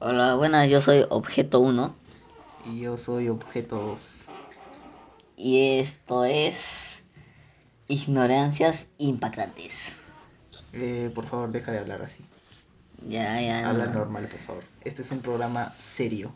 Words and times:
Hola, 0.00 0.34
buenas, 0.34 0.68
yo 0.68 0.80
soy 0.80 1.04
Objeto 1.10 1.60
1 1.60 1.94
Y 2.64 2.80
yo 2.80 2.96
soy 2.96 3.28
objeto 3.28 3.76
2. 3.76 4.26
y 5.36 5.78
esto 5.78 6.24
es 6.24 7.02
Ignorancias 7.88 8.86
Impactantes. 8.98 9.94
Eh, 10.72 11.10
por 11.14 11.26
favor, 11.26 11.50
deja 11.50 11.72
de 11.72 11.78
hablar 11.78 12.02
así. 12.02 12.22
Ya, 13.08 13.40
ya, 13.40 13.68
Habla 13.68 13.86
no. 13.86 13.92
normal, 13.92 14.28
por 14.28 14.40
favor. 14.40 14.64
Este 14.84 15.02
es 15.02 15.10
un 15.10 15.20
programa 15.20 15.72
serio. 15.72 16.32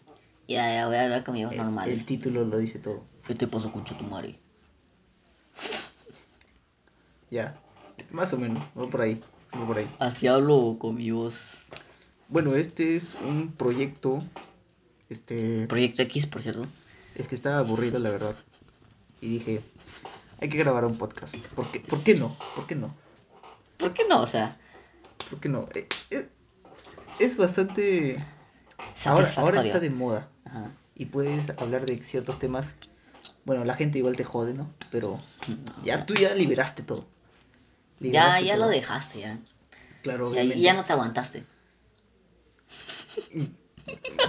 Ya, 0.49 0.75
ya, 0.75 0.87
voy 0.87 0.97
a 0.97 1.05
hablar 1.05 1.25
con 1.25 1.35
mi 1.35 1.45
voz 1.45 1.53
El, 1.53 1.59
normal. 1.59 1.91
el 1.91 2.05
título 2.05 2.45
lo 2.45 2.59
dice 2.59 2.79
todo. 2.79 3.03
¿Qué 3.27 3.35
te 3.35 3.47
pasó 3.47 3.71
con 3.71 3.85
Chutumare? 3.85 4.35
Ya. 7.31 7.55
Más 8.11 8.33
o 8.33 8.39
menos. 8.39 8.63
Va 8.79 8.87
por 8.89 9.01
ahí. 9.03 9.23
Va 9.55 9.67
por 9.67 9.79
ahí. 9.79 9.89
Así 9.99 10.27
hablo 10.27 10.77
con 10.79 10.97
mi 10.97 11.11
voz. 11.11 11.59
Bueno, 12.35 12.57
este 12.57 12.97
es 12.97 13.15
un 13.15 13.53
proyecto. 13.53 14.21
Este. 15.09 15.69
Proyecto 15.69 16.03
X, 16.03 16.27
por 16.27 16.43
cierto. 16.43 16.67
Es 17.15 17.29
que 17.29 17.37
estaba 17.37 17.59
aburrido, 17.59 18.01
la 18.01 18.11
verdad. 18.11 18.35
Y 19.21 19.29
dije. 19.39 19.61
Hay 20.41 20.49
que 20.49 20.59
grabar 20.59 20.85
un 20.85 20.99
podcast. 20.99 21.37
¿Por 21.55 21.71
qué, 21.71 21.79
¿Por 21.79 22.03
qué 22.03 22.17
no? 22.17 22.37
¿Por 22.57 22.67
qué 22.67 22.75
no? 22.75 22.93
¿Por 23.77 23.93
qué 23.95 24.03
no? 24.09 24.21
O 24.21 24.27
sea, 24.27 24.59
¿Por 25.31 25.39
qué 25.39 25.49
no? 25.49 25.69
Eh, 25.77 25.87
eh, 26.11 26.29
es 27.21 27.37
bastante. 27.37 28.17
Ahora, 29.05 29.29
ahora 29.37 29.63
está 29.63 29.79
de 29.79 29.91
moda. 29.91 30.29
Ajá. 30.45 30.73
y 30.97 31.05
puedes 31.05 31.49
hablar 31.57 31.87
de 31.87 31.99
ciertos 32.03 32.41
temas. 32.41 32.75
Bueno, 33.45 33.65
la 33.65 33.75
gente 33.75 33.99
igual 33.99 34.17
te 34.17 34.25
jode, 34.25 34.55
¿no? 34.55 34.73
Pero 34.91 35.21
ya 35.85 36.05
tú 36.05 36.15
ya 36.15 36.35
liberaste 36.35 36.83
todo. 36.83 37.07
Ya, 38.01 38.07
Liberaste 38.09 38.45
ya 38.47 38.55
todo. 38.57 38.65
lo 38.65 38.71
dejaste, 38.73 39.21
ya. 39.21 39.39
Claro, 40.03 40.25
Ya, 40.35 40.41
obviamente. 40.41 40.61
ya 40.61 40.75
no 40.75 40.85
te 40.85 40.93
aguantaste. 40.95 41.45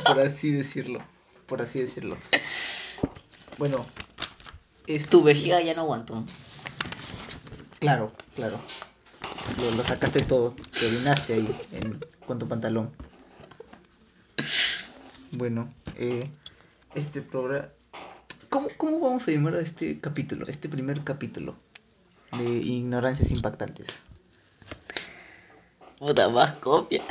Por 0.05 0.19
así 0.19 0.51
decirlo. 0.51 0.99
Por 1.45 1.61
así 1.61 1.79
decirlo. 1.79 2.17
Bueno. 3.57 3.85
Es... 4.87 5.09
Tu 5.09 5.23
vejiga 5.23 5.61
ya 5.61 5.73
no 5.73 5.81
aguantó. 5.81 6.23
Claro, 7.79 8.11
claro. 8.35 8.59
Lo, 9.59 9.71
lo 9.71 9.83
sacaste 9.83 10.23
todo. 10.23 10.55
Te 10.77 10.87
orinaste 10.87 11.33
ahí 11.33 11.55
en, 11.71 12.03
con 12.25 12.39
tu 12.39 12.47
pantalón. 12.47 12.91
Bueno, 15.31 15.73
eh, 15.97 16.29
este 16.93 17.21
programa... 17.21 17.69
¿Cómo, 18.49 18.69
¿Cómo 18.77 18.99
vamos 18.99 19.27
a 19.27 19.31
llamar 19.31 19.55
a 19.55 19.61
este 19.61 19.99
capítulo? 19.99 20.47
Este 20.47 20.69
primer 20.69 21.03
capítulo 21.03 21.55
de 22.37 22.45
Ignorancias 22.45 23.31
Impactantes. 23.31 23.99
Puta, 25.99 26.29
más 26.29 26.53
copia. 26.53 27.03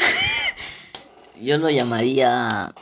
Yo 1.40 1.58
lo 1.58 1.70
llamaría. 1.70 2.74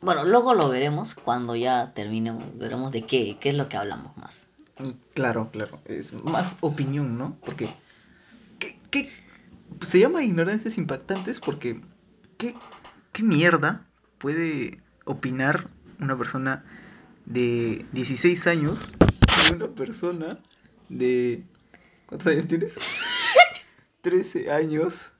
Bueno, 0.00 0.24
luego 0.24 0.54
lo 0.54 0.68
veremos 0.68 1.14
cuando 1.14 1.54
ya 1.54 1.92
terminemos. 1.94 2.44
Veremos 2.58 2.92
de 2.92 3.02
qué, 3.02 3.36
qué 3.40 3.50
es 3.50 3.54
lo 3.54 3.68
que 3.68 3.76
hablamos 3.76 4.16
más. 4.16 4.48
Mm, 4.78 4.90
Claro, 5.14 5.50
claro. 5.52 5.80
Es 5.84 6.12
más 6.12 6.56
opinión, 6.60 7.18
¿no? 7.18 7.36
Porque. 7.44 7.74
¿qué, 8.58 8.78
qué? 8.90 9.10
Se 9.82 10.00
llama 10.00 10.22
ignorancias 10.22 10.78
impactantes 10.78 11.40
porque. 11.40 11.80
¿qué, 12.38 12.54
¿Qué 13.12 13.22
mierda 13.22 13.86
puede 14.18 14.80
opinar 15.04 15.68
una 16.00 16.16
persona 16.16 16.64
de 17.26 17.86
16 17.92 18.46
años 18.46 18.92
y 19.48 19.54
una 19.54 19.68
persona 19.68 20.38
de. 20.88 21.44
¿Cuántos 22.06 22.28
años 22.28 22.48
tienes? 22.48 22.76
13 24.02 24.50
años. 24.50 25.12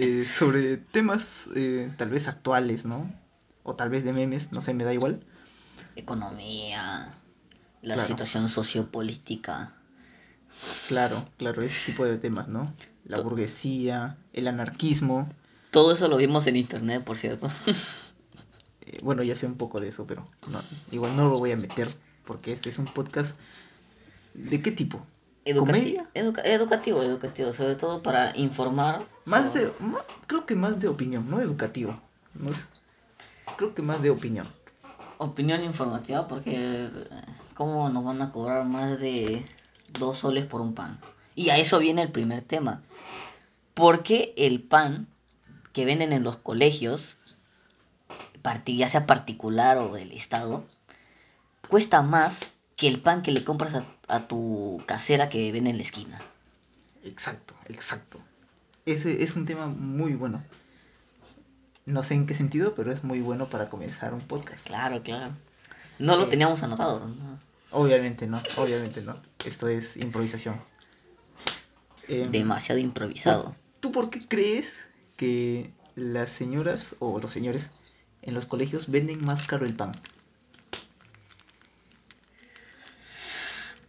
Eh, 0.00 0.24
sobre 0.24 0.76
temas 0.78 1.48
eh, 1.54 1.92
tal 1.98 2.10
vez 2.10 2.26
actuales, 2.28 2.84
¿no? 2.84 3.12
O 3.62 3.74
tal 3.76 3.90
vez 3.90 4.04
de 4.04 4.12
memes, 4.12 4.50
no 4.52 4.62
sé, 4.62 4.72
me 4.74 4.84
da 4.84 4.94
igual. 4.94 5.20
Economía, 5.96 7.14
la 7.82 7.94
Claro. 7.94 8.08
situación 8.08 8.48
sociopolítica. 8.48 9.74
Claro, 10.88 11.28
claro, 11.36 11.62
ese 11.62 11.86
tipo 11.92 12.04
de 12.04 12.18
temas, 12.18 12.48
¿no? 12.48 12.72
La 13.04 13.16
To- 13.16 13.24
burguesía, 13.24 14.16
el 14.32 14.48
anarquismo. 14.48 15.28
Todo 15.70 15.92
eso 15.92 16.08
lo 16.08 16.16
vimos 16.16 16.46
en 16.46 16.56
internet, 16.56 17.04
por 17.04 17.16
cierto. 17.16 17.48
eh, 18.82 18.98
bueno, 19.02 19.22
ya 19.22 19.36
sé 19.36 19.46
un 19.46 19.56
poco 19.56 19.80
de 19.80 19.88
eso, 19.88 20.06
pero 20.06 20.26
no, 20.50 20.62
igual 20.90 21.16
no 21.16 21.28
lo 21.28 21.38
voy 21.38 21.52
a 21.52 21.56
meter 21.56 21.94
porque 22.24 22.52
este 22.52 22.70
es 22.70 22.78
un 22.78 22.86
podcast. 22.86 23.36
¿De 24.34 24.62
qué 24.62 24.70
tipo? 24.72 25.04
Educati- 25.52 25.66
¿Comedia? 25.66 26.10
educa- 26.14 26.42
educativo, 26.44 27.02
educativo, 27.02 27.52
sobre 27.52 27.74
todo 27.76 28.02
para 28.02 28.36
informar. 28.36 29.04
Más 29.24 29.48
sobre- 29.48 29.66
de. 29.66 29.72
creo 30.26 30.46
que 30.46 30.54
más 30.54 30.80
de 30.80 30.88
opinión, 30.88 31.28
no 31.30 31.40
educativo. 31.40 32.00
¿no? 32.34 32.50
Creo 33.56 33.74
que 33.74 33.82
más 33.82 34.00
de 34.02 34.10
opinión. 34.10 34.46
Opinión 35.18 35.62
informativa, 35.62 36.26
porque. 36.28 36.52
eh, 36.56 36.90
¿Cómo 37.54 37.90
nos 37.90 38.02
van 38.04 38.22
a 38.22 38.32
cobrar 38.32 38.64
más 38.64 39.00
de 39.00 39.44
dos 39.98 40.18
soles 40.18 40.46
por 40.46 40.62
un 40.62 40.74
pan? 40.74 40.98
Y 41.34 41.50
a 41.50 41.58
eso 41.58 41.78
viene 41.78 42.00
el 42.02 42.10
primer 42.10 42.40
tema. 42.42 42.82
¿Por 43.74 44.02
qué 44.02 44.32
el 44.38 44.62
pan 44.62 45.06
que 45.74 45.84
venden 45.84 46.12
en 46.12 46.24
los 46.24 46.38
colegios, 46.38 47.16
ya 48.64 48.88
sea 48.88 49.06
particular 49.06 49.76
o 49.76 49.92
del 49.92 50.12
Estado, 50.12 50.64
cuesta 51.68 52.00
más 52.02 52.50
que 52.80 52.88
el 52.88 52.98
pan 52.98 53.20
que 53.20 53.30
le 53.30 53.44
compras 53.44 53.74
a, 53.74 53.84
a 54.08 54.26
tu 54.26 54.82
casera 54.86 55.28
que 55.28 55.52
vende 55.52 55.68
en 55.68 55.76
la 55.76 55.82
esquina? 55.82 56.18
Exacto, 57.04 57.54
exacto. 57.68 58.18
Ese 58.86 59.22
es 59.22 59.36
un 59.36 59.44
tema 59.44 59.66
muy 59.66 60.14
bueno. 60.14 60.42
No 61.84 62.02
sé 62.02 62.14
en 62.14 62.26
qué 62.26 62.34
sentido, 62.34 62.74
pero 62.74 62.90
es 62.90 63.04
muy 63.04 63.20
bueno 63.20 63.50
para 63.50 63.68
comenzar 63.68 64.14
un 64.14 64.22
podcast. 64.22 64.66
Claro, 64.66 65.02
claro. 65.02 65.34
No 65.98 66.16
lo 66.16 66.24
Eh, 66.24 66.28
teníamos 66.28 66.62
anotado. 66.62 67.06
¿no? 67.06 67.38
Obviamente 67.70 68.26
no, 68.26 68.40
obviamente 68.56 69.02
no. 69.02 69.20
Esto 69.44 69.68
es 69.68 69.98
improvisación. 69.98 70.58
Em, 72.08 72.30
Demasiado 72.30 72.80
improvisado. 72.80 73.54
¿Tú 73.80 73.92
por 73.92 74.08
qué 74.08 74.26
crees 74.26 74.78
que 75.18 75.70
las 75.96 76.30
señoras 76.30 76.96
o 76.98 77.18
los 77.20 77.30
señores 77.30 77.68
en 78.22 78.32
los 78.32 78.46
colegios 78.46 78.90
venden 78.90 79.22
más 79.22 79.46
caro 79.46 79.66
el 79.66 79.74
pan? 79.74 79.92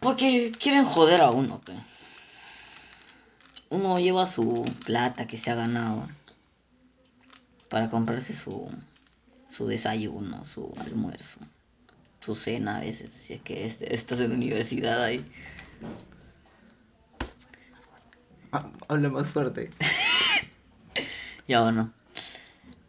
Porque 0.02 0.52
quieren 0.60 0.84
joder 0.84 1.22
a 1.22 1.30
uno, 1.30 1.62
pe. 1.62 1.74
Uno 3.70 4.00
lleva 4.00 4.26
su 4.26 4.66
plata 4.84 5.28
que 5.28 5.38
se 5.38 5.52
ha 5.52 5.56
ganado 5.56 6.10
para 7.70 7.92
comprarse 7.92 8.34
su, 8.34 8.68
su 9.50 9.68
desayuno, 9.68 10.44
su 10.44 10.74
almuerzo, 10.80 11.40
su 12.20 12.34
cena 12.34 12.78
a 12.78 12.80
veces, 12.82 13.14
si 13.14 13.36
es 13.36 13.42
que 13.42 13.66
este- 13.68 13.94
estás 13.94 14.20
en 14.22 14.30
la 14.32 14.36
universidad 14.36 15.04
ahí. 15.04 15.24
Ah, 18.52 18.70
habla 18.90 19.10
más 19.10 19.30
fuerte. 19.30 19.70
Ya 21.48 21.64
bueno. 21.64 21.92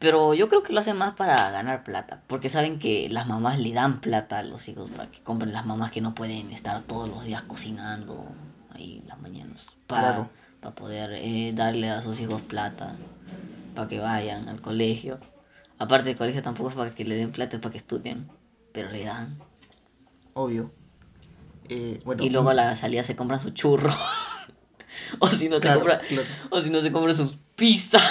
Pero 0.02 0.34
yo 0.34 0.48
creo 0.48 0.62
que 0.64 0.72
lo 0.72 0.80
hacen 0.80 0.96
más 0.98 1.14
para 1.14 1.50
ganar 1.52 1.84
plata, 1.84 2.22
porque 2.26 2.48
saben 2.50 2.78
que 2.80 3.08
las 3.08 3.26
mamás 3.28 3.58
le 3.60 3.72
dan 3.72 4.00
plata 4.00 4.40
a 4.40 4.42
los 4.42 4.68
hijos 4.68 4.90
para 4.90 5.08
que 5.10 5.20
compren 5.22 5.52
las 5.52 5.64
mamás 5.64 5.92
que 5.92 6.00
no 6.00 6.12
pueden 6.14 6.50
estar 6.50 6.82
todos 6.82 7.08
los 7.08 7.24
días 7.24 7.42
cocinando 7.42 8.26
ahí 8.74 8.98
en 9.00 9.06
las 9.08 9.20
mañanas, 9.20 9.68
para, 9.86 10.08
Claro. 10.08 10.30
para 10.60 10.74
poder 10.74 11.12
eh, 11.14 11.52
darle 11.54 11.88
a 11.88 12.02
sus 12.02 12.20
hijos 12.20 12.42
plata, 12.42 12.96
para 13.76 13.86
que 13.88 14.00
vayan 14.00 14.48
al 14.48 14.60
colegio. 14.60 15.20
Aparte 15.78 16.10
el 16.10 16.16
colegio 16.16 16.42
tampoco 16.42 16.70
es 16.70 16.74
para 16.74 16.91
que 16.94 17.04
le 17.04 17.14
den 17.14 17.30
plata, 17.32 17.56
es 17.56 17.62
para 17.62 17.70
que 17.72 17.78
estudien, 17.78 18.28
pero 18.72 18.91
le 18.91 19.04
dan. 19.04 19.38
Obvio. 20.34 20.72
Eh, 21.68 22.00
bueno, 22.04 22.24
Y 22.24 22.30
luego 22.30 22.50
a 22.50 22.54
la 22.54 22.74
salida 22.74 23.04
se 23.04 23.14
compran 23.14 23.38
su 23.38 23.50
churro. 23.50 23.94
o 25.20 25.28
si 25.28 25.48
no 25.48 25.60
Claro, 25.60 25.80
se 25.80 25.86
compra, 25.86 26.00
claro. 26.08 26.24
o 26.50 26.60
si 26.60 26.70
no 26.70 26.80
se 26.80 26.91
compran 26.91 27.14
sus 27.14 27.36
pizzas. 27.54 28.02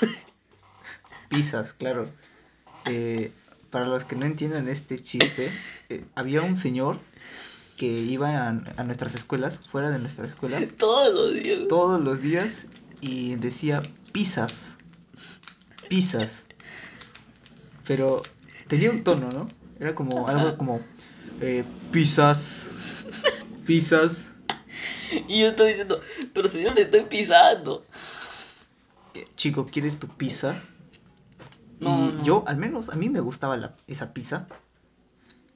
pizzas, 1.30 1.72
claro. 1.72 2.10
Eh, 2.84 3.32
para 3.70 3.86
los 3.86 4.04
que 4.04 4.16
no 4.16 4.26
entiendan 4.26 4.68
este 4.68 4.98
chiste, 5.02 5.50
eh, 5.88 6.04
había 6.14 6.42
un 6.42 6.56
señor 6.56 6.98
que 7.78 7.86
iba 7.86 8.28
a, 8.48 8.48
a 8.48 8.84
nuestras 8.84 9.14
escuelas, 9.14 9.60
fuera 9.70 9.88
de 9.90 9.98
nuestra 9.98 10.26
escuela, 10.26 10.60
Todos 10.76 11.14
los 11.14 11.42
días. 11.42 11.60
todos 11.68 12.00
los 12.00 12.20
días 12.20 12.66
y 13.00 13.36
decía 13.36 13.80
pizzas, 14.12 14.74
pizzas. 15.88 16.44
Pero 17.86 18.22
tenía 18.68 18.90
un 18.90 19.02
tono, 19.02 19.28
¿no? 19.30 19.48
Era 19.78 19.94
como 19.94 20.28
algo 20.28 20.58
como 20.58 20.80
eh, 21.40 21.64
pizzas, 21.90 22.68
pizzas. 23.66 24.32
Y 25.26 25.40
yo 25.40 25.48
estoy 25.48 25.68
diciendo, 25.70 26.00
pero 26.34 26.48
señor, 26.48 26.74
le 26.76 26.82
estoy 26.82 27.00
pisando. 27.02 27.84
Chico, 29.36 29.66
¿quieres 29.66 29.98
tu 29.98 30.06
pizza? 30.06 30.62
No, 31.80 32.10
y 32.10 32.12
no. 32.16 32.24
yo, 32.24 32.44
al 32.46 32.56
menos, 32.56 32.88
a 32.90 32.96
mí 32.96 33.08
me 33.08 33.20
gustaba 33.20 33.56
la, 33.56 33.76
esa 33.86 34.12
pizza. 34.12 34.46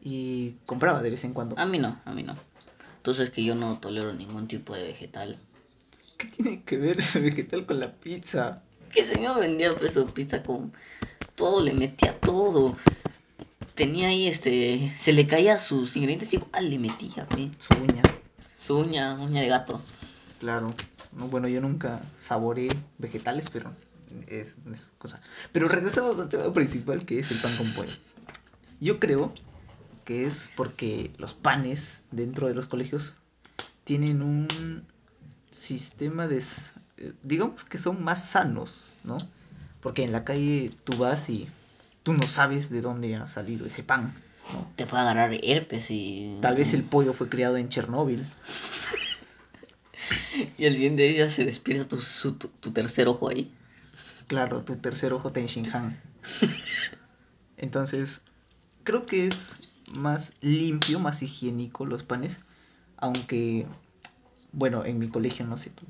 Y 0.02 0.52
compraba 0.66 1.02
de 1.02 1.10
vez 1.10 1.24
en 1.24 1.32
cuando. 1.34 1.58
A 1.58 1.66
mí 1.66 1.78
no, 1.78 2.00
a 2.04 2.12
mí 2.12 2.22
no. 2.22 2.36
Entonces 2.98 3.30
que 3.30 3.44
yo 3.44 3.54
no 3.54 3.78
tolero 3.80 4.12
ningún 4.12 4.46
tipo 4.48 4.74
de 4.74 4.84
vegetal. 4.84 5.38
¿Qué 6.16 6.26
tiene 6.26 6.64
que 6.64 6.76
ver 6.76 6.98
el 7.14 7.22
vegetal 7.22 7.66
con 7.66 7.78
la 7.80 7.92
pizza? 8.00 8.62
Que 8.92 9.00
el 9.00 9.06
señor 9.06 9.40
vendía 9.40 9.76
pues 9.76 9.92
su 9.92 10.12
pizza 10.14 10.42
con 10.42 10.72
todo, 11.36 11.62
le 11.62 11.74
metía 11.74 12.22
todo. 12.22 12.76
Tenía 13.74 14.08
ahí 14.08 14.26
este. 14.28 14.92
Se 14.96 15.12
le 15.12 15.26
caía 15.26 15.58
sus 15.58 15.96
ingredientes 15.96 16.32
igual, 16.34 16.70
le 16.70 16.78
metía, 16.78 17.26
pe. 17.34 17.50
Su 17.58 17.74
uña, 17.74 18.14
Su 18.56 18.78
uña, 18.78 19.14
uña 19.14 19.42
de 19.42 19.48
gato. 19.48 19.80
claro. 20.38 20.80
No, 21.12 21.28
bueno, 21.28 21.48
yo 21.48 21.60
nunca 21.60 22.12
saboreé 22.18 22.88
vegetales, 22.98 23.48
pero 23.48 23.76
es, 24.28 24.58
es 24.72 24.90
cosa. 24.99 25.20
Pero 25.52 25.69
regresamos 25.69 26.19
al 26.19 26.28
tema 26.28 26.52
principal, 26.52 27.05
que 27.05 27.19
es 27.20 27.31
el 27.31 27.38
pan 27.38 27.56
con 27.56 27.70
pollo. 27.72 27.93
Yo 28.81 28.99
creo 29.00 29.32
que 30.05 30.26
es 30.26 30.50
porque 30.55 31.12
los 31.19 31.34
panes 31.34 32.02
dentro 32.11 32.46
de 32.49 32.55
los 32.55 32.66
colegios 32.66 33.14
tienen 33.84 34.22
un 34.22 34.87
sistema 35.50 36.26
de... 36.28 36.43
eh, 36.99 37.12
digamos 37.22 37.64
que 37.64 37.78
son 37.78 38.02
más 38.02 38.25
sanos, 38.25 38.96
¿no? 39.05 39.19
Porque 39.81 40.05
en 40.05 40.12
la 40.12 40.25
calle 40.25 40.72
tú 40.84 40.96
vas 40.96 41.28
y 41.31 41.49
tú 42.02 42.12
no 42.12 42.26
sabes 42.28 42.70
de 42.70 42.81
dónde 42.81 43.14
ha 43.17 43.28
salido 43.28 43.67
ese 43.67 43.82
pan, 43.82 44.14
¿no? 44.52 44.70
Te 44.76 44.87
puede 44.87 45.02
agarrar 45.02 45.32
herpes 45.43 45.90
y. 45.90 46.38
Tal 46.43 46.56
vez 46.56 46.75
el 46.75 46.82
pollo 46.82 47.12
fue 47.12 47.28
criado 47.28 47.56
en 47.56 47.69
Chernóbil. 47.69 48.26
Y 50.58 50.64
el 50.67 50.75
siguiente 50.75 51.05
día 51.05 51.31
se 51.31 51.44
despierta 51.44 51.87
tu, 51.88 52.00
su- 52.00 52.34
tu, 52.34 52.49
tu 52.49 52.72
tercer 52.72 53.06
ojo 53.08 53.28
ahí. 53.28 53.52
Claro, 54.26 54.62
tu 54.64 54.76
tercer 54.76 55.12
ojo 55.12 55.30
en 55.34 55.48
Xinjiang. 55.48 55.96
Entonces, 57.56 58.22
creo 58.82 59.06
que 59.06 59.26
es 59.26 59.56
más 59.94 60.32
limpio, 60.40 60.98
más 60.98 61.22
higiénico 61.22 61.86
los 61.86 62.02
panes. 62.02 62.38
Aunque, 62.96 63.66
bueno, 64.52 64.84
en 64.84 64.98
mi 64.98 65.08
colegio, 65.08 65.46
no 65.46 65.56
sé 65.56 65.70
tú, 65.70 65.84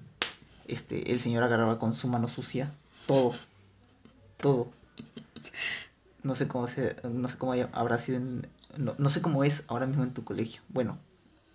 este, 0.66 1.12
el 1.12 1.20
señor 1.20 1.42
agarraba 1.44 1.78
con 1.78 1.94
su 1.94 2.08
mano 2.08 2.28
sucia 2.28 2.70
todo. 3.06 3.34
Todo. 4.38 4.72
No 6.22 6.34
sé 6.34 6.48
cómo 6.48 6.66
se, 6.69 6.96
no 7.04 7.28
sé 7.28 7.36
cómo 7.36 7.52
haya- 7.52 7.69
habrá 7.72 7.98
sido 8.00 8.19
en- 8.19 8.48
no, 8.78 8.94
no 8.98 9.10
sé 9.10 9.20
cómo 9.22 9.44
es 9.44 9.64
ahora 9.69 9.86
mismo 9.86 10.02
en 10.02 10.12
tu 10.14 10.25
colegio. 10.25 10.62
Bueno, 10.69 10.98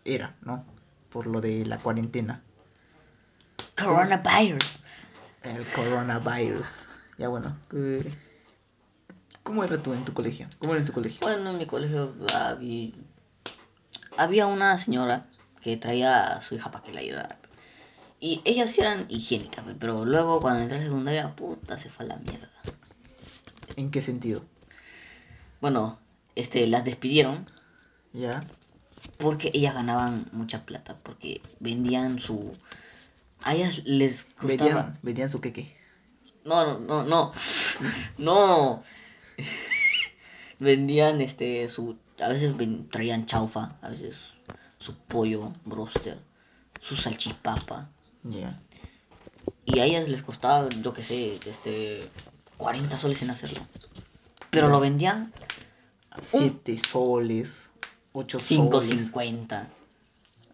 era, 0.05 0.35
¿no? 0.41 0.63
Por 1.09 1.25
lo 1.27 1.41
de 1.41 1.65
la 1.65 1.79
cuarentena. 1.79 2.41
Coronavirus. 3.77 4.79
El 5.43 5.63
coronavirus. 5.67 6.87
Ya 7.17 7.27
bueno, 7.29 7.55
¿qué- 7.69 8.11
¿cómo 9.43 9.63
era 9.63 9.81
tú 9.81 9.93
en 9.93 10.05
tu 10.05 10.13
colegio? 10.13 10.47
¿Cómo 10.59 10.73
era 10.73 10.81
en 10.81 10.85
tu 10.85 10.93
colegio? 10.93 11.19
Bueno, 11.21 11.49
en 11.51 11.57
mi 11.57 11.65
colegio 11.65 12.13
había, 12.35 12.91
había 14.17 14.47
una 14.47 14.77
señora 14.77 15.27
que 15.61 15.77
traía 15.77 16.35
a 16.35 16.41
su 16.41 16.55
hija 16.55 16.71
para 16.71 16.83
que 16.83 16.93
la 16.93 16.99
ayudara. 17.01 17.39
Y 18.21 18.41
ellas 18.43 18.69
sí 18.71 18.81
eran 18.81 19.05
higiénicas, 19.07 19.63
pe, 19.63 19.75
pero 19.79 20.05
luego 20.05 20.41
cuando 20.41 20.61
entré 20.61 20.77
a 20.79 20.81
secundaria, 20.83 21.35
puta, 21.35 21.77
se 21.77 21.89
fue 21.89 22.05
a 22.05 22.09
la 22.09 22.15
mierda. 22.17 22.49
¿En 23.77 23.91
qué 23.91 24.01
sentido? 24.01 24.43
Bueno, 25.61 25.99
este, 26.35 26.67
las 26.67 26.83
despidieron 26.83 27.49
¿Ya? 28.13 28.43
porque 29.17 29.51
ellas 29.53 29.73
ganaban 29.73 30.27
mucha 30.31 30.65
plata, 30.65 30.97
porque 31.03 31.41
vendían 31.59 32.19
su... 32.19 32.53
A 33.43 33.55
ellas 33.55 33.81
les 33.85 34.23
costaba... 34.23 34.69
Vendían, 34.83 34.99
vendían 35.01 35.29
su 35.29 35.41
queque. 35.41 35.73
No, 36.43 36.65
no, 36.65 36.79
no, 36.79 37.03
no. 37.03 37.33
No. 38.17 38.83
Vendían 40.59 41.21
este 41.21 41.69
su 41.69 41.95
a 42.19 42.27
veces 42.27 42.55
ven- 42.57 42.89
traían 42.89 43.25
chaufa, 43.25 43.77
a 43.81 43.89
veces 43.89 44.17
su 44.77 44.93
pollo 44.95 45.53
broster, 45.63 46.19
su 46.81 46.97
salchipapa 46.97 47.89
Ya. 48.23 48.59
y 49.65 49.79
a 49.79 49.85
ellas 49.85 50.09
les 50.09 50.21
costaba, 50.21 50.67
yo 50.81 50.93
que 50.93 51.01
sé, 51.03 51.39
este 51.45 52.09
40 52.57 52.97
soles 52.97 53.21
en 53.21 53.29
hacerlo. 53.29 53.65
Pero 54.51 54.67
lo 54.67 54.81
vendían 54.81 55.31
Siete 56.25 56.77
soles, 56.77 57.71
ocho 58.11 58.39
soles. 58.39 59.13
5.50, 59.13 59.67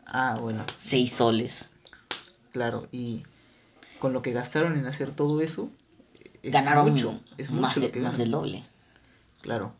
Ah, 0.06 0.38
bueno, 0.40 0.64
6 0.80 1.12
soles. 1.14 1.72
Claro. 2.56 2.88
Y 2.94 3.24
con 4.00 4.13
lo 4.13 4.22
que 4.22 4.31
gastaron 4.31 4.78
en 4.78 4.86
hacer 4.86 5.12
todo 5.12 5.42
eso, 5.42 5.69
es 6.42 6.54
Ganaron 6.54 6.90
mucho. 6.94 7.19
Es 7.38 7.50
mucho 7.50 7.62
más, 7.62 7.75
lo 7.75 7.81
de- 7.84 7.92
que 7.92 8.00
más 8.00 8.13
ganan. 8.13 8.18
del 8.19 8.31
doble. 8.31 8.63
Claro. 9.42 9.74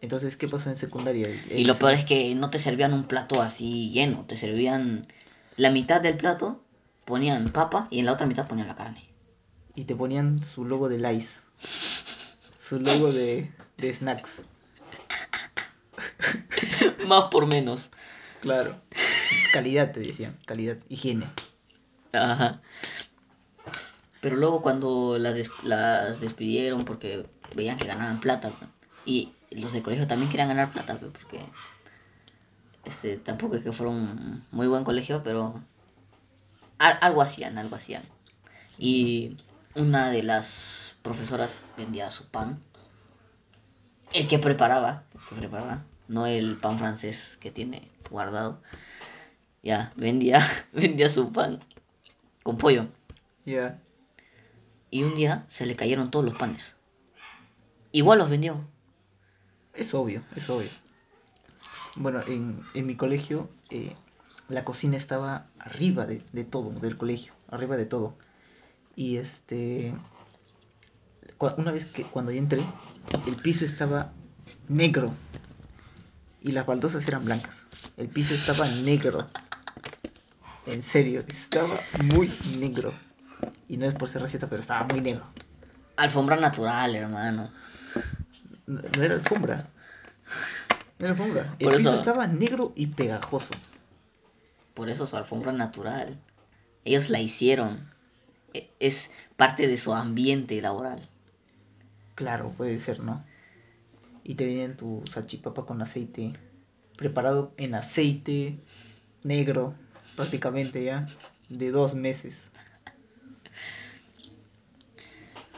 Entonces, 0.00 0.36
¿qué 0.36 0.48
pasó 0.48 0.70
en 0.70 0.76
secundaria? 0.76 1.28
Y 1.54 1.64
lo 1.64 1.76
peor 1.76 1.94
es 1.94 2.04
que 2.04 2.34
no 2.34 2.50
te 2.50 2.58
servían 2.58 2.92
un 2.94 3.04
plato 3.04 3.40
así 3.42 3.90
lleno, 3.92 4.24
te 4.26 4.36
servían 4.36 5.06
la 5.56 5.70
mitad 5.70 6.00
del 6.00 6.16
plato, 6.16 6.60
ponían 7.04 7.48
papa 7.50 7.86
y 7.90 8.00
en 8.00 8.06
la 8.06 8.12
otra 8.14 8.26
mitad 8.26 8.48
ponían 8.48 8.66
la 8.66 8.74
carne. 8.74 9.04
Y 9.76 9.84
te 9.84 9.94
ponían 9.94 10.42
su 10.42 10.64
logo 10.64 10.88
de 10.88 10.98
Lice. 10.98 11.40
Su 12.58 12.80
logo 12.80 13.12
de, 13.12 13.50
de 13.76 13.94
snacks. 13.94 14.42
Más 17.06 17.26
por 17.30 17.46
menos. 17.46 17.90
Claro. 18.40 18.76
Calidad, 19.52 19.92
te 19.92 20.00
decían. 20.00 20.36
Calidad. 20.46 20.76
Higiene. 20.88 21.26
Ajá. 22.12 22.60
Pero 24.20 24.36
luego 24.36 24.62
cuando 24.62 25.18
las, 25.18 25.34
des- 25.34 25.50
las 25.62 26.20
despidieron 26.20 26.84
porque 26.84 27.26
veían 27.54 27.76
que 27.76 27.86
ganaban 27.86 28.20
plata, 28.20 28.52
y 29.04 29.32
los 29.50 29.72
de 29.72 29.82
colegio 29.82 30.06
también 30.06 30.30
querían 30.30 30.48
ganar 30.48 30.72
plata, 30.72 30.98
porque 30.98 31.40
este, 32.84 33.16
tampoco 33.18 33.56
es 33.56 33.64
que 33.64 33.72
fuera 33.72 33.92
muy 34.50 34.66
buen 34.66 34.84
colegio, 34.84 35.22
pero 35.22 35.54
al- 36.78 36.98
algo 37.02 37.22
hacían, 37.22 37.58
algo 37.58 37.76
hacían. 37.76 38.02
Y 38.78 39.36
una 39.74 40.10
de 40.10 40.22
las 40.24 40.94
profesoras 41.02 41.64
vendía 41.76 42.10
su 42.10 42.26
pan. 42.30 42.60
El 44.12 44.28
que 44.28 44.38
preparaba, 44.38 45.04
que 45.26 45.34
preparaba, 45.34 45.86
no 46.08 46.26
el 46.26 46.58
pan 46.58 46.78
francés 46.78 47.38
que 47.40 47.50
tiene 47.50 47.90
guardado. 48.10 48.60
Ya, 49.62 49.92
vendía, 49.96 50.40
vendía 50.72 51.08
su 51.08 51.32
pan 51.32 51.60
con 52.48 52.56
pollo. 52.56 52.86
Ya. 53.44 53.78
Y 54.90 55.02
un 55.02 55.14
día 55.14 55.44
se 55.50 55.66
le 55.66 55.76
cayeron 55.76 56.10
todos 56.10 56.24
los 56.24 56.34
panes. 56.38 56.76
Igual 57.92 58.20
los 58.20 58.30
vendió. 58.30 58.66
Es 59.74 59.92
obvio, 59.92 60.22
es 60.34 60.48
obvio. 60.48 60.70
Bueno, 61.94 62.22
en, 62.26 62.62
en 62.72 62.86
mi 62.86 62.96
colegio 62.96 63.50
eh, 63.68 63.94
la 64.48 64.64
cocina 64.64 64.96
estaba 64.96 65.48
arriba 65.58 66.06
de, 66.06 66.22
de 66.32 66.44
todo, 66.44 66.70
del 66.70 66.96
colegio, 66.96 67.34
arriba 67.50 67.76
de 67.76 67.84
todo. 67.84 68.16
Y 68.96 69.18
este, 69.18 69.92
una 71.58 71.70
vez 71.70 71.92
que 71.92 72.04
cuando 72.04 72.32
yo 72.32 72.38
entré, 72.38 72.64
el 73.26 73.36
piso 73.36 73.66
estaba 73.66 74.14
negro 74.68 75.12
y 76.40 76.52
las 76.52 76.64
baldosas 76.64 77.06
eran 77.06 77.26
blancas. 77.26 77.60
El 77.98 78.08
piso 78.08 78.32
estaba 78.32 78.66
negro. 78.84 79.26
En 80.68 80.82
serio, 80.82 81.24
estaba 81.28 81.80
muy 81.98 82.28
negro. 82.58 82.92
Y 83.68 83.76
no 83.76 83.86
es 83.86 83.94
por 83.94 84.08
ser 84.08 84.22
racista, 84.22 84.48
pero 84.48 84.60
estaba 84.62 84.84
muy 84.84 85.00
negro. 85.00 85.26
Alfombra 85.96 86.36
natural, 86.36 86.94
hermano. 86.94 87.50
No, 88.66 88.80
no 88.82 89.02
era 89.02 89.14
alfombra. 89.14 89.68
No 90.98 91.06
era 91.06 91.10
alfombra. 91.10 91.56
El 91.58 91.66
Por 91.66 91.76
piso 91.76 91.90
eso- 91.90 91.98
estaba 91.98 92.26
negro 92.26 92.72
y 92.76 92.86
pegajoso. 92.88 93.54
Por 94.74 94.88
eso 94.90 95.06
su 95.06 95.16
alfombra 95.16 95.52
natural. 95.52 96.18
Ellos 96.84 97.10
la 97.10 97.20
hicieron. 97.20 97.80
E- 98.54 98.70
Es 98.78 99.10
parte 99.36 99.66
de 99.66 99.76
su 99.76 99.92
ambiente 99.94 100.60
laboral. 100.62 101.08
Claro, 102.14 102.52
puede 102.56 102.78
ser, 102.78 103.00
¿no? 103.00 103.24
Y 104.24 104.34
te 104.34 104.44
vienen 104.46 104.76
tu 104.76 105.04
salchipapa 105.10 105.64
con 105.66 105.80
aceite, 105.82 106.32
preparado 106.96 107.52
en 107.56 107.74
aceite 107.74 108.58
negro, 109.22 109.74
prácticamente 110.18 110.82
ya, 110.82 111.06
de 111.48 111.70
dos 111.70 111.94
meses. 111.94 112.50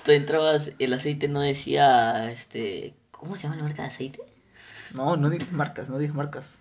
Tú 0.05 0.12
entrabas, 0.12 0.73
el 0.79 0.93
aceite 0.93 1.29
no 1.29 1.40
decía, 1.40 2.31
este, 2.31 2.95
¿cómo 3.11 3.37
se 3.37 3.45
llama 3.45 3.57
la 3.57 3.62
marca 3.62 3.81
de 3.81 3.88
aceite? 3.88 4.21
No, 4.95 5.17
no 5.17 5.31
digas 5.31 5.50
marcas, 5.50 5.88
no 5.88 5.99
digas 5.99 6.14
marcas. 6.14 6.59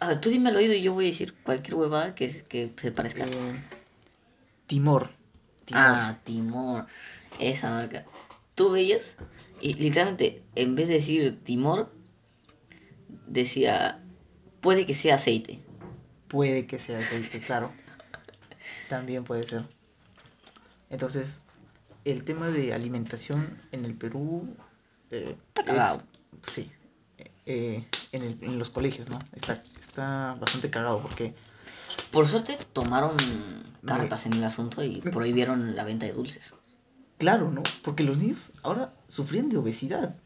A 0.00 0.08
ver, 0.08 0.20
tú 0.22 0.30
dime 0.30 0.48
al 0.48 0.56
oído 0.56 0.72
y 0.72 0.80
yo 0.80 0.94
voy 0.94 1.04
a 1.04 1.08
decir 1.08 1.34
cualquier 1.34 1.74
huevada 1.74 2.14
que, 2.14 2.44
que 2.48 2.72
se 2.80 2.92
parezca. 2.92 3.26
Eh, 3.26 3.62
Timor. 4.66 5.10
Timor. 5.66 5.82
Ah, 5.84 6.18
Timor. 6.24 6.86
Esa 7.38 7.72
marca. 7.72 8.06
Tú 8.54 8.70
veías 8.70 9.18
y 9.60 9.74
literalmente, 9.74 10.42
en 10.54 10.76
vez 10.76 10.88
de 10.88 10.94
decir 10.94 11.44
Timor, 11.44 11.92
decía, 13.26 14.02
puede 14.62 14.86
que 14.86 14.94
sea 14.94 15.16
aceite. 15.16 15.65
Puede 16.36 16.66
que 16.66 16.78
sea 16.78 16.98
aceite, 16.98 17.40
claro. 17.40 17.72
También 18.90 19.24
puede 19.24 19.44
ser. 19.44 19.64
Entonces, 20.90 21.40
el 22.04 22.24
tema 22.24 22.48
de 22.50 22.74
alimentación 22.74 23.56
en 23.72 23.86
el 23.86 23.94
Perú 23.94 24.46
eh, 25.10 25.34
Está 25.34 25.64
cagado. 25.64 26.02
es- 26.42 26.52
sí. 26.52 26.70
eh, 27.46 27.86
en, 28.12 28.22
el- 28.22 28.38
en 28.42 28.58
los 28.58 28.68
colegios, 28.68 29.08
¿no? 29.08 29.18
Está, 29.34 29.54
está 29.80 30.36
bastante 30.38 30.68
cagado 30.68 31.00
porque 31.00 31.32
Por 32.12 32.28
suerte 32.28 32.58
tomaron 32.74 33.16
cartas 33.86 34.26
en 34.26 34.34
el 34.34 34.44
asunto 34.44 34.84
y 34.84 35.00
prohibieron 35.00 35.74
la 35.74 35.84
venta 35.84 36.04
de 36.04 36.12
dulces. 36.12 36.54
claro, 37.16 37.50
¿no? 37.50 37.62
Porque 37.82 38.04
los 38.04 38.18
niños 38.18 38.52
ahora 38.62 38.92
sufrían 39.08 39.48
de 39.48 39.56
obesidad 39.56 40.16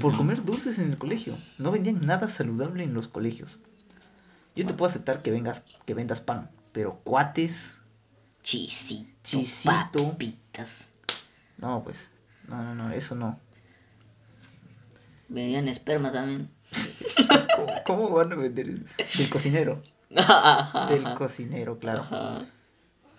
por 0.00 0.16
comer 0.16 0.42
dulces 0.42 0.78
en 0.78 0.90
el 0.90 0.96
colegio. 0.96 1.34
No 1.58 1.70
vendían 1.70 2.00
nada 2.06 2.30
saludable 2.30 2.82
en 2.84 2.94
los 2.94 3.08
colegios. 3.08 3.60
Yo 4.54 4.66
te 4.66 4.74
puedo 4.74 4.90
aceptar 4.90 5.22
que 5.22 5.30
vengas, 5.30 5.64
que 5.86 5.94
vendas 5.94 6.20
pan, 6.20 6.50
pero 6.72 7.00
cuates, 7.04 7.74
Chisito. 8.42 9.10
Chisito. 9.22 10.10
Papitas. 10.10 10.90
no, 11.58 11.82
pues, 11.82 12.10
no, 12.48 12.62
no, 12.62 12.74
no, 12.74 12.90
eso 12.90 13.14
no. 13.14 13.38
Vendían 15.28 15.68
esperma 15.68 16.12
también. 16.12 16.50
¿Cómo, 17.56 17.74
cómo 17.86 18.10
van 18.10 18.32
a 18.32 18.36
vender 18.36 18.68
eso? 18.68 19.18
Del 19.18 19.30
cocinero. 19.30 19.82
Del 20.10 21.14
cocinero, 21.14 21.78
claro. 21.78 22.02
Ajá. 22.02 22.46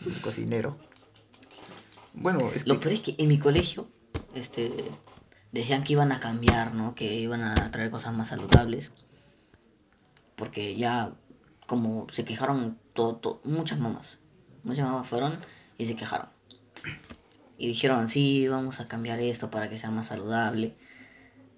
Del 0.01 0.21
cocinero. 0.21 0.77
Bueno, 2.13 2.51
este, 2.53 2.69
Lo 2.69 2.79
peor 2.79 2.93
es 2.93 2.99
que 2.99 3.15
en 3.17 3.27
mi 3.29 3.39
colegio, 3.39 3.89
este, 4.35 4.91
decían 5.51 5.83
que 5.83 5.93
iban 5.93 6.11
a 6.11 6.19
cambiar, 6.19 6.75
¿no? 6.75 6.93
Que 6.93 7.15
iban 7.15 7.43
a 7.43 7.71
traer 7.71 7.89
cosas 7.89 8.13
más 8.13 8.27
saludables. 8.27 8.91
Porque 10.35 10.75
ya, 10.75 11.13
como 11.67 12.07
se 12.11 12.25
quejaron 12.25 12.77
to- 12.93 13.15
to- 13.15 13.41
muchas 13.43 13.79
mamás. 13.79 14.19
Muchas 14.63 14.87
mamás 14.89 15.07
fueron 15.07 15.37
y 15.77 15.85
se 15.85 15.95
quejaron. 15.95 16.27
Y 17.57 17.67
dijeron, 17.67 18.09
sí, 18.09 18.47
vamos 18.47 18.79
a 18.79 18.87
cambiar 18.87 19.19
esto 19.19 19.49
para 19.49 19.69
que 19.69 19.77
sea 19.77 19.91
más 19.91 20.07
saludable. 20.07 20.75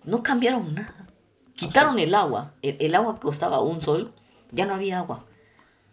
No 0.03 0.23
cambiaron 0.23 0.75
nada. 0.75 1.07
Quitaron 1.55 1.99
el 1.99 2.13
agua. 2.13 2.53
El, 2.61 2.77
el 2.79 2.95
agua 2.95 3.19
costaba 3.19 3.61
un 3.61 3.81
sol, 3.81 4.13
ya 4.51 4.65
no 4.65 4.75
había 4.75 4.99
agua. 4.99 5.25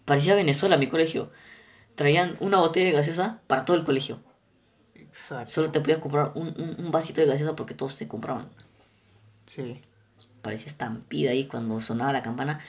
Parecía 0.05 0.35
Venezuela 0.35 0.77
mi 0.77 0.89
colegio. 0.89 1.31
Traían 1.95 2.37
una 2.41 2.59
botella 2.59 2.87
de 2.87 2.93
gaseosa 2.93 3.41
para 3.47 3.65
todo 3.65 3.77
el 3.77 3.85
colegio. 3.85 4.19
exacto. 4.95 5.53
Solo 5.53 5.71
te 5.71 5.81
podías 5.81 6.01
comprar 6.01 6.33
un, 6.35 6.49
un, 6.49 6.77
un 6.85 6.91
vasito 6.91 7.21
de 7.21 7.27
gaseosa 7.29 7.55
porque 7.55 7.75
todos 7.75 7.95
se 7.95 8.09
compraban. 8.09 8.49
Sí, 9.47 9.81
Parecía 10.41 10.67
estampida 10.69 11.31
ahí 11.31 11.47
cuando 11.47 11.81
sonaba 11.81 12.13
la 12.13 12.23
campana. 12.23 12.61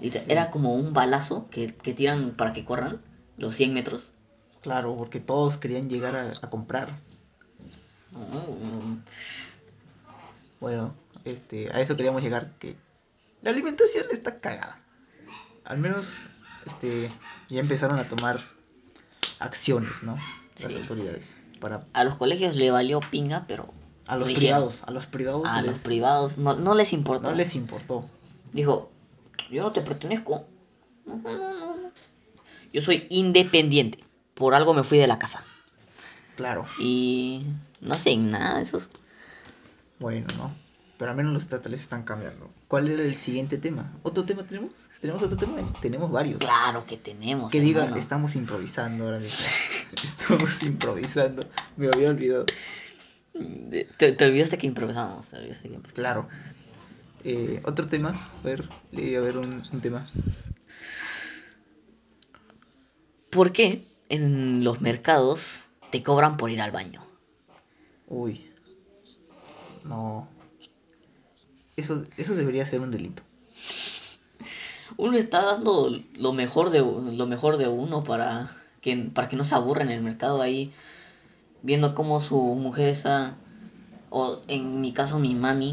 Sí. 0.00 0.12
Era 0.28 0.50
como 0.50 0.74
un 0.74 0.92
balazo 0.92 1.48
que, 1.50 1.74
que 1.74 1.94
tiran 1.94 2.32
para 2.32 2.52
que 2.52 2.64
corran 2.64 3.00
los 3.36 3.56
100 3.56 3.72
metros. 3.74 4.12
claro, 4.60 4.96
porque 4.96 5.20
todos 5.20 5.56
querían 5.56 5.88
llegar 5.88 6.14
a, 6.16 6.32
a 6.42 6.50
comprar. 6.50 6.88
No, 8.12 8.98
Bueno, 10.60 10.94
este, 11.24 11.70
a 11.72 11.80
eso 11.80 11.96
queríamos 11.96 12.22
llegar, 12.22 12.52
que 12.58 12.76
la 13.42 13.50
alimentación 13.50 14.06
está 14.10 14.40
cagada. 14.40 14.80
Al 15.64 15.78
menos, 15.78 16.08
este, 16.66 17.10
ya 17.48 17.60
empezaron 17.60 17.98
a 17.98 18.08
tomar 18.08 18.40
acciones, 19.38 20.02
¿no? 20.02 20.16
Las 20.60 20.72
Sí. 20.72 20.78
autoridades 20.78 21.42
para 21.60 21.86
A 21.92 22.04
los 22.04 22.14
colegios 22.16 22.54
le 22.54 22.70
valió 22.70 23.00
pinga, 23.00 23.44
pero 23.48 23.72
a 24.06 24.16
los 24.16 24.28
hicieron. 24.30 24.60
privados, 24.60 24.82
a 24.86 24.90
los 24.90 25.06
privados 25.06 25.46
A 25.46 25.60
les- 25.62 25.72
los 25.72 25.80
privados 25.80 26.38
no, 26.38 26.54
no 26.54 26.74
les 26.74 26.92
importó. 26.92 27.30
no 27.30 27.36
les 27.36 27.54
importó. 27.54 28.06
Dijo, 28.52 28.90
yo 29.54 29.62
no 29.62 29.72
te 29.72 29.80
pertenezco. 29.80 30.46
No, 31.06 31.16
no, 31.16 31.38
no, 31.38 31.76
no. 31.76 31.90
Yo 32.72 32.82
soy 32.82 33.06
independiente. 33.10 34.02
Por 34.34 34.54
algo 34.54 34.74
me 34.74 34.82
fui 34.82 34.98
de 34.98 35.06
la 35.06 35.18
casa. 35.18 35.44
Claro, 36.36 36.66
Y 36.80 37.44
no 37.80 37.94
hacen 37.94 38.32
nada 38.32 38.60
esos. 38.60 38.90
bueno, 40.00 40.26
¿no? 40.36 40.52
Pero 40.98 41.10
al 41.10 41.16
menos 41.16 41.32
los 41.32 41.42
estatales 41.44 41.80
están 41.80 42.02
cambiando. 42.04 42.50
¿Cuál 42.68 42.88
era 42.88 43.02
el 43.02 43.14
siguiente 43.16 43.58
tema? 43.58 43.92
¿Otro 44.02 44.24
tema 44.24 44.44
tenemos? 44.44 44.90
¿Tenemos 45.00 45.22
otro 45.22 45.36
tema? 45.36 45.56
Tenemos 45.80 46.10
varios. 46.10 46.38
Claro 46.38 46.86
que 46.86 46.96
tenemos. 46.96 47.52
Que 47.52 47.60
diga, 47.60 47.96
estamos 47.96 48.36
improvisando 48.36 49.04
ahora 49.04 49.18
mismo. 49.18 49.44
estamos 50.04 50.62
improvisando. 50.62 51.46
Me 51.76 51.88
había 51.88 52.10
olvidado. 52.10 52.46
Te, 53.98 54.12
te 54.12 54.24
olvidaste 54.24 54.58
que 54.58 54.66
improvisamos. 54.68 55.28
Te 55.28 55.36
olvidaste 55.36 55.68
que 55.68 55.74
improvisamos. 55.74 55.94
Claro. 55.94 56.28
Eh, 57.24 57.62
otro 57.64 57.88
tema. 57.88 58.30
A 58.38 58.42
ver, 58.42 58.68
leí 58.92 59.14
a 59.14 59.20
ver 59.20 59.38
un, 59.38 59.62
un 59.72 59.80
tema. 59.80 60.06
¿Por 63.30 63.52
qué 63.52 63.86
en 64.10 64.62
los 64.62 64.80
mercados 64.80 65.62
te 65.90 66.02
cobran 66.02 66.36
por 66.36 66.50
ir 66.50 66.60
al 66.60 66.70
baño? 66.70 67.02
Uy. 68.06 68.50
No. 69.84 70.28
Eso, 71.76 72.04
eso 72.16 72.34
debería 72.34 72.66
ser 72.66 72.80
un 72.80 72.90
delito. 72.90 73.22
Uno 74.96 75.16
está 75.16 75.44
dando 75.44 75.90
lo 76.14 76.32
mejor 76.32 76.70
de, 76.70 76.78
lo 76.78 77.26
mejor 77.26 77.56
de 77.56 77.66
uno 77.66 78.04
para 78.04 78.54
que, 78.80 78.96
para 78.96 79.28
que 79.28 79.36
no 79.36 79.44
se 79.44 79.54
aburra 79.54 79.82
en 79.82 79.90
el 79.90 80.02
mercado 80.02 80.40
ahí, 80.40 80.72
viendo 81.62 81.94
cómo 81.94 82.20
su 82.20 82.36
mujer 82.36 82.88
está, 82.88 83.36
o 84.10 84.42
en 84.46 84.80
mi 84.80 84.92
caso 84.92 85.18
mi 85.18 85.34
mami, 85.34 85.72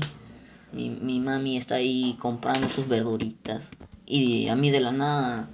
mi, 0.73 0.89
mi 0.89 1.19
mami 1.19 1.57
está 1.57 1.75
ahí 1.75 2.15
comprando 2.19 2.69
sus 2.69 2.87
verduritas. 2.87 3.69
Y 4.05 4.47
a 4.49 4.55
mí 4.55 4.71
de 4.71 4.79
la 4.81 4.91
nada 4.91 5.47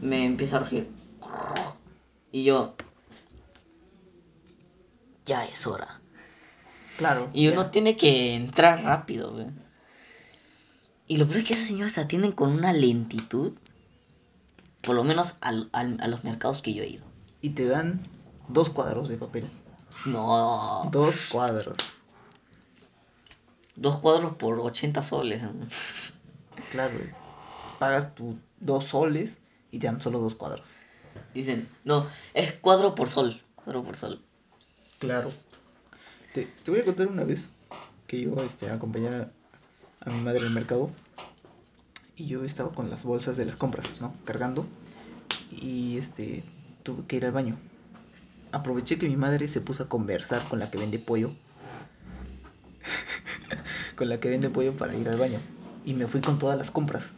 me 0.00 0.24
empieza 0.24 0.56
a 0.56 0.60
rugir. 0.60 0.88
Y 2.32 2.44
yo, 2.44 2.74
ya 5.26 5.44
es 5.44 5.66
hora. 5.66 6.00
Claro. 6.96 7.30
Y 7.32 7.48
uno 7.48 7.64
ya. 7.64 7.70
tiene 7.70 7.96
que 7.96 8.34
entrar 8.34 8.82
rápido, 8.82 9.32
güey. 9.32 9.46
Y 11.06 11.16
lo 11.16 11.26
peor 11.26 11.38
es 11.38 11.44
que 11.44 11.54
esas 11.54 11.66
señoras 11.66 11.92
se 11.94 12.00
atienden 12.00 12.32
con 12.32 12.50
una 12.50 12.72
lentitud. 12.72 13.52
Por 14.82 14.94
lo 14.96 15.04
menos 15.04 15.34
al- 15.40 15.68
al- 15.72 16.00
a 16.00 16.06
los 16.08 16.24
mercados 16.24 16.62
que 16.62 16.72
yo 16.72 16.82
he 16.82 16.88
ido. 16.88 17.04
Y 17.42 17.50
te 17.50 17.66
dan 17.66 18.00
dos 18.48 18.70
cuadros 18.70 19.08
de 19.08 19.16
papel. 19.18 19.44
No. 20.06 20.88
Dos 20.92 21.20
cuadros. 21.30 21.76
Dos 23.76 23.98
cuadros 23.98 24.34
por 24.36 24.58
80 24.58 25.02
soles. 25.02 25.42
Claro. 26.70 27.00
Pagas 27.80 28.14
tus 28.14 28.36
dos 28.60 28.84
soles 28.84 29.38
y 29.72 29.80
te 29.80 29.86
dan 29.86 30.00
solo 30.00 30.20
dos 30.20 30.36
cuadros. 30.36 30.68
Dicen, 31.34 31.68
no, 31.82 32.06
es 32.32 32.52
cuadro 32.52 32.94
por 32.94 33.08
sol. 33.08 33.40
Cuadro 33.56 33.82
por 33.82 33.96
sol. 33.96 34.22
Claro. 35.00 35.32
Te, 36.32 36.44
te 36.44 36.70
voy 36.70 36.80
a 36.80 36.84
contar 36.84 37.08
una 37.08 37.24
vez 37.24 37.54
que 38.06 38.20
yo 38.20 38.40
este, 38.44 38.70
acompañé 38.70 39.08
a, 39.08 39.32
a 40.00 40.10
mi 40.10 40.20
madre 40.20 40.40
al 40.40 40.50
mercado 40.50 40.90
y 42.14 42.26
yo 42.26 42.44
estaba 42.44 42.70
con 42.72 42.90
las 42.90 43.02
bolsas 43.02 43.36
de 43.36 43.46
las 43.46 43.56
compras, 43.56 44.00
¿no? 44.00 44.14
Cargando 44.24 44.66
y 45.50 45.98
este 45.98 46.44
tuve 46.82 47.06
que 47.06 47.16
ir 47.16 47.24
al 47.24 47.32
baño. 47.32 47.58
Aproveché 48.52 48.98
que 48.98 49.08
mi 49.08 49.16
madre 49.16 49.48
se 49.48 49.60
puso 49.60 49.84
a 49.84 49.88
conversar 49.88 50.48
con 50.48 50.58
la 50.58 50.70
que 50.70 50.78
vende 50.78 50.98
pollo. 50.98 51.30
Con 54.00 54.08
la 54.08 54.18
que 54.18 54.30
vende 54.30 54.48
pollo 54.48 54.74
para 54.78 54.94
ir 54.96 55.06
al 55.10 55.18
baño. 55.18 55.40
Y 55.84 55.92
me 55.92 56.06
fui 56.06 56.22
con 56.22 56.38
todas 56.38 56.56
las 56.56 56.70
compras. 56.70 57.12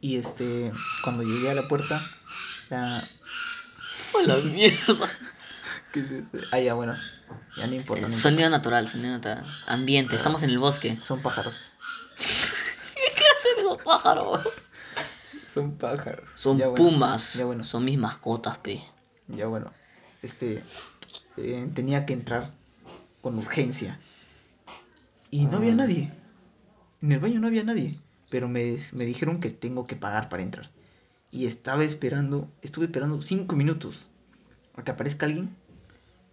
Y 0.00 0.16
este, 0.16 0.72
cuando 1.04 1.22
llegué 1.22 1.48
a 1.48 1.54
la 1.54 1.68
puerta, 1.68 2.10
la, 2.70 3.08
¡Oh, 4.14 4.22
la 4.22 4.34
mierda! 4.38 5.08
¿Qué 5.92 6.00
es 6.00 6.10
este? 6.10 6.40
Ah, 6.50 6.58
ya, 6.58 6.74
bueno. 6.74 6.94
Ya 7.56 7.68
no 7.68 7.74
importa. 7.74 8.00
no 8.00 8.08
importa. 8.08 8.08
Sonido 8.20 8.50
natural, 8.50 8.88
sonido 8.88 9.10
natural. 9.12 9.44
Ambiente, 9.68 10.16
estamos 10.16 10.42
en 10.42 10.50
el 10.50 10.58
bosque. 10.58 10.98
Son 11.00 11.22
pájaros. 11.22 11.70
¿Qué 12.16 13.24
hacen 13.38 13.60
esos 13.64 13.80
pájaros? 13.84 14.40
Son 15.54 15.76
pájaros. 15.76 16.28
Son 16.34 16.58
Ya, 16.58 16.66
bueno. 16.66 16.84
pumas. 16.84 17.34
Ya 17.34 17.44
bueno. 17.44 17.62
Son 17.62 17.84
mis 17.84 17.96
mascotas, 17.96 18.58
pe. 18.58 18.82
Ya 19.28 19.46
bueno. 19.46 19.72
Este. 20.22 20.64
eh, 21.36 21.70
tenía 21.76 22.06
que 22.06 22.12
entrar 22.12 22.50
con 23.22 23.38
urgencia. 23.38 24.00
Y 25.30 25.46
no 25.46 25.56
había 25.58 25.74
nadie. 25.74 26.12
En 27.02 27.12
el 27.12 27.20
baño 27.20 27.40
no 27.40 27.46
había 27.48 27.64
nadie. 27.64 27.98
Pero 28.30 28.48
me, 28.48 28.78
me 28.92 29.04
dijeron 29.04 29.40
que 29.40 29.50
tengo 29.50 29.86
que 29.86 29.96
pagar 29.96 30.28
para 30.28 30.42
entrar. 30.42 30.70
Y 31.30 31.46
estaba 31.46 31.84
esperando. 31.84 32.50
Estuve 32.62 32.86
esperando 32.86 33.22
cinco 33.22 33.56
minutos. 33.56 34.10
A 34.76 34.84
que 34.84 34.90
aparezca 34.92 35.26
alguien. 35.26 35.56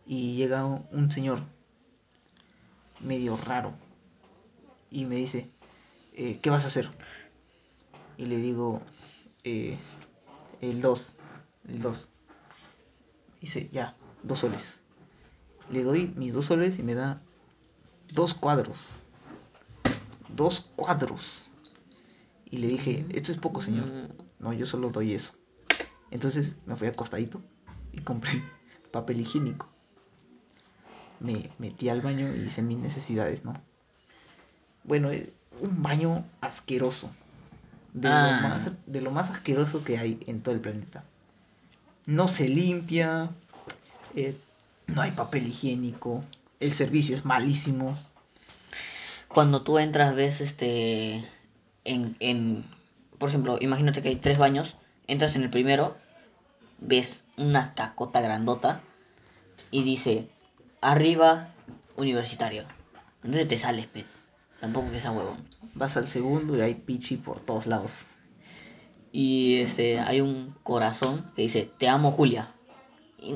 Y 0.05 0.35
llega 0.37 0.65
un, 0.65 0.85
un 0.91 1.11
señor. 1.11 1.41
Medio 2.99 3.37
raro. 3.37 3.73
Y 4.91 5.05
me 5.05 5.15
dice. 5.15 5.49
eh, 6.13 6.39
¿Qué 6.41 6.49
vas 6.49 6.63
a 6.65 6.67
hacer? 6.67 6.89
Y 8.17 8.25
le 8.25 8.37
digo. 8.37 8.81
eh, 9.43 9.77
el 10.61 10.81
2. 10.81 11.15
El 11.69 11.81
2. 11.81 12.09
Dice, 13.41 13.69
ya, 13.71 13.95
dos 14.23 14.39
soles. 14.39 14.81
Le 15.69 15.83
doy 15.83 16.13
mis 16.15 16.33
dos 16.33 16.45
soles 16.45 16.79
y 16.79 16.83
me 16.83 16.95
da 16.95 17.21
dos 18.13 18.33
cuadros. 18.33 19.03
Dos 20.29 20.61
cuadros. 20.75 21.49
Y 22.49 22.57
le 22.57 22.67
dije, 22.67 23.05
esto 23.13 23.31
es 23.31 23.37
poco, 23.37 23.61
señor. 23.61 23.85
No, 24.39 24.53
yo 24.53 24.65
solo 24.65 24.89
doy 24.89 25.13
eso. 25.13 25.33
Entonces 26.11 26.55
me 26.65 26.75
fui 26.75 26.87
acostadito 26.87 27.41
y 27.91 27.99
compré 27.99 28.41
papel 28.91 29.19
higiénico. 29.21 29.67
Me 31.19 31.49
metí 31.57 31.89
al 31.89 32.01
baño 32.01 32.35
y 32.35 32.41
hice 32.41 32.61
mis 32.61 32.77
necesidades, 32.77 33.43
¿no? 33.43 33.53
Bueno, 34.83 35.09
es 35.11 35.29
un 35.59 35.81
baño 35.81 36.23
asqueroso. 36.41 37.09
De, 37.93 38.07
Ah. 38.09 38.39
lo 38.41 38.49
más, 38.49 38.71
de 38.85 39.01
lo 39.01 39.11
más 39.11 39.29
asqueroso 39.31 39.83
que 39.83 39.97
hay 39.97 40.19
en 40.27 40.41
todo 40.41 40.53
el 40.53 40.61
planeta. 40.61 41.03
no 42.05 42.27
se 42.29 42.47
limpia, 42.47 43.31
eh, 44.15 44.37
no 44.85 45.01
hay 45.01 45.11
papel 45.11 45.47
higiénico, 45.47 46.23
el 46.59 46.73
servicio 46.73 47.15
es 47.15 47.25
malísimo. 47.25 47.97
Cuando 49.27 49.61
tú 49.63 49.77
entras, 49.77 50.15
ves 50.15 50.41
este. 50.41 51.23
En, 51.83 52.15
en. 52.19 52.65
Por 53.17 53.29
ejemplo, 53.29 53.57
imagínate 53.61 54.01
que 54.01 54.09
hay 54.09 54.15
tres 54.15 54.37
baños. 54.37 54.75
Entras 55.07 55.35
en 55.35 55.43
el 55.43 55.49
primero, 55.49 55.95
ves 56.79 57.23
una 57.37 57.73
cacota 57.73 58.21
grandota 58.21 58.81
y 59.71 59.83
dice: 59.83 60.29
Arriba, 60.81 61.49
universitario. 61.95 62.63
Entonces 63.23 63.47
te 63.47 63.57
sales, 63.57 63.87
pe. 63.87 64.05
Tampoco 64.59 64.91
que 64.91 64.99
sea 64.99 65.11
huevón. 65.11 65.47
Vas 65.75 65.97
al 65.97 66.07
segundo 66.07 66.57
y 66.57 66.61
hay 66.61 66.73
pichi 66.73 67.17
por 67.17 67.39
todos 67.39 67.67
lados. 67.67 68.07
Y 69.11 69.57
este, 69.57 69.99
hay 69.99 70.21
un 70.21 70.55
corazón 70.63 71.31
que 71.35 71.43
dice: 71.43 71.69
Te 71.77 71.87
amo, 71.87 72.11
Julia. 72.11 72.53
Y 73.19 73.35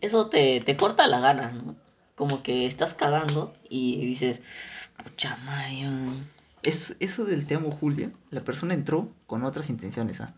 eso 0.00 0.28
te, 0.28 0.60
te 0.60 0.76
corta 0.76 1.06
las 1.08 1.22
ganas, 1.22 1.54
¿no? 1.54 1.85
Como 2.16 2.42
que 2.42 2.66
estás 2.66 2.94
cagando 2.94 3.54
y 3.68 4.04
dices: 4.04 4.40
Pucha 5.02 5.36
Mario. 5.44 5.90
Es, 6.62 6.96
eso 6.98 7.24
del 7.24 7.46
te 7.46 7.54
amo 7.54 7.70
Julia, 7.70 8.10
la 8.30 8.40
persona 8.40 8.74
entró 8.74 9.12
con 9.26 9.44
otras 9.44 9.70
intenciones, 9.70 10.20
¿ah? 10.20 10.34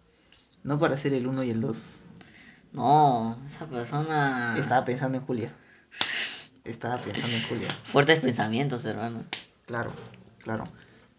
No 0.62 0.78
para 0.78 0.96
hacer 0.96 1.14
el 1.14 1.26
1 1.26 1.44
y 1.44 1.50
el 1.50 1.60
2. 1.62 1.78
No, 2.72 3.38
esa 3.46 3.66
persona. 3.66 4.54
Estaba 4.58 4.84
pensando 4.84 5.18
en 5.18 5.24
Julia. 5.24 5.54
Estaba 6.64 7.00
pensando 7.00 7.34
en 7.34 7.42
Julia. 7.44 7.68
Fuertes 7.84 8.20
pensamientos, 8.20 8.84
hermano. 8.84 9.24
Claro, 9.64 9.92
claro. 10.42 10.64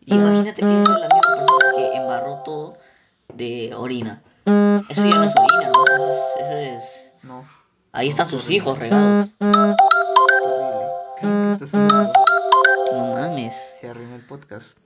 Imagínate 0.06 0.62
que 0.62 0.82
es 0.82 0.88
la 0.88 1.08
misma 1.08 1.36
persona 1.36 1.76
que 1.76 1.98
embarró 1.98 2.44
todo 2.44 2.78
de 3.34 3.74
orina. 3.76 4.22
Eso 4.46 5.06
ya 5.06 5.16
no 5.16 5.24
es 5.24 5.34
orina, 5.36 5.68
hermano. 5.68 5.96
Eso 5.96 6.08
es. 6.08 6.46
Eso 6.46 6.58
es... 6.58 6.84
No, 7.24 7.48
Ahí 7.92 8.10
están 8.10 8.30
sus 8.30 8.50
hijos 8.52 8.78
regados. 8.78 9.32
Está 11.64 11.68
sonando? 11.68 12.14
No 12.92 13.14
mames. 13.14 13.56
Se 13.80 13.90
arruinó 13.90 14.16
el 14.16 14.22
podcast. 14.22 14.80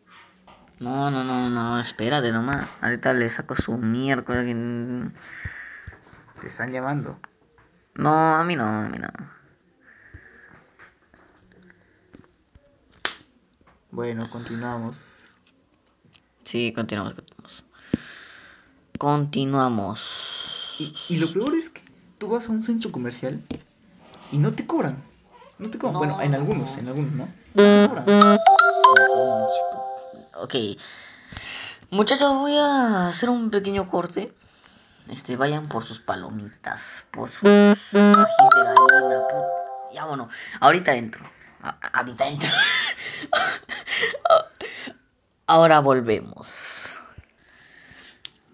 No, 0.79 1.09
no, 1.11 1.23
no, 1.23 1.49
no. 1.49 1.79
Espérate 1.79 2.31
nomás. 2.31 2.69
Ahorita 2.81 3.13
le 3.13 3.29
saco 3.29 3.55
su 3.55 3.77
miércoles. 3.77 4.45
que- 4.45 5.11
Te 6.41 6.47
están 6.47 6.71
llamando. 6.71 7.19
No, 7.95 8.09
a 8.35 8.43
mí 8.43 8.55
no, 8.55 8.65
a 8.65 8.89
mí 8.89 8.97
no. 8.97 9.07
Bueno, 13.91 14.29
continuamos. 14.29 15.29
Sí, 16.43 16.73
continuamos, 16.73 17.13
continuamos. 17.13 17.63
Continuamos. 18.97 20.75
Y, 20.79 20.93
y 21.09 21.17
lo 21.17 21.31
peor 21.31 21.53
es 21.53 21.69
que 21.69 21.81
tú 22.17 22.27
vas 22.29 22.49
a 22.49 22.51
un 22.51 22.63
centro 22.63 22.91
comercial 22.91 23.43
y 24.31 24.39
no 24.39 24.53
te 24.53 24.65
cobran. 24.65 24.97
No 25.59 25.69
te. 25.69 25.77
No. 25.77 25.91
Bueno, 25.93 26.21
en 26.21 26.35
algunos, 26.35 26.77
en 26.77 26.87
algunos, 26.87 27.11
¿no? 27.13 27.27
Ok. 30.35 30.55
Muchachos, 31.91 32.33
voy 32.33 32.57
a 32.57 33.07
hacer 33.07 33.29
un 33.29 33.49
pequeño 33.51 33.89
corte. 33.89 34.33
Este, 35.09 35.35
vayan 35.35 35.67
por 35.67 35.83
sus 35.83 35.99
palomitas, 35.99 37.03
por 37.11 37.29
sus 37.29 37.43
ajís 37.49 37.85
de 37.93 38.63
gallina. 38.63 39.21
Ya 39.93 40.05
bueno, 40.05 40.29
ahorita 40.59 40.95
entro. 40.95 41.23
A- 41.61 41.77
ahorita 41.93 42.27
entro. 42.27 42.49
Ahora 45.45 45.79
volvemos. 45.81 46.99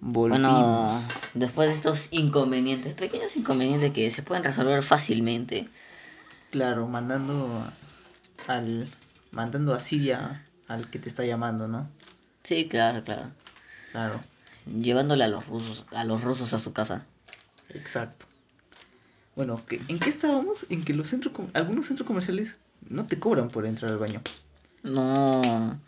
Volvimos. 0.01 0.41
Bueno, 0.41 1.01
después 1.33 1.69
de 1.69 1.75
estos 1.75 2.07
inconvenientes, 2.11 2.93
pequeños 2.93 3.35
inconvenientes 3.37 3.91
que 3.93 4.09
se 4.11 4.23
pueden 4.23 4.43
resolver 4.43 4.81
fácilmente. 4.83 5.69
Claro, 6.51 6.87
mandando 6.87 7.73
al. 8.47 8.91
Mandando 9.31 9.73
a 9.73 9.79
Siria 9.79 10.51
al 10.67 10.89
que 10.89 10.99
te 10.99 11.09
está 11.09 11.23
llamando, 11.25 11.67
¿no? 11.67 11.89
Sí, 12.43 12.67
claro, 12.67 13.01
claro. 13.05 13.31
Claro, 13.91 14.23
Llevándole 14.65 15.25
a 15.25 15.27
los 15.27 15.47
rusos, 15.47 15.85
a 15.91 16.05
los 16.05 16.21
rusos 16.23 16.53
a 16.53 16.59
su 16.59 16.71
casa. 16.71 17.05
exacto. 17.69 18.27
Bueno, 19.35 19.65
¿qué- 19.67 19.83
¿en 19.87 19.99
qué 19.99 20.09
estábamos? 20.09 20.67
En 20.69 20.83
que 20.85 20.93
los 20.93 21.09
centros, 21.09 21.33
com- 21.33 21.49
algunos 21.55 21.87
centros 21.87 22.05
comerciales 22.05 22.57
no 22.81 23.07
te 23.07 23.19
cobran 23.19 23.49
por 23.49 23.65
entrar 23.65 23.91
al 23.91 23.97
baño. 23.97 24.21
No, 24.83 25.79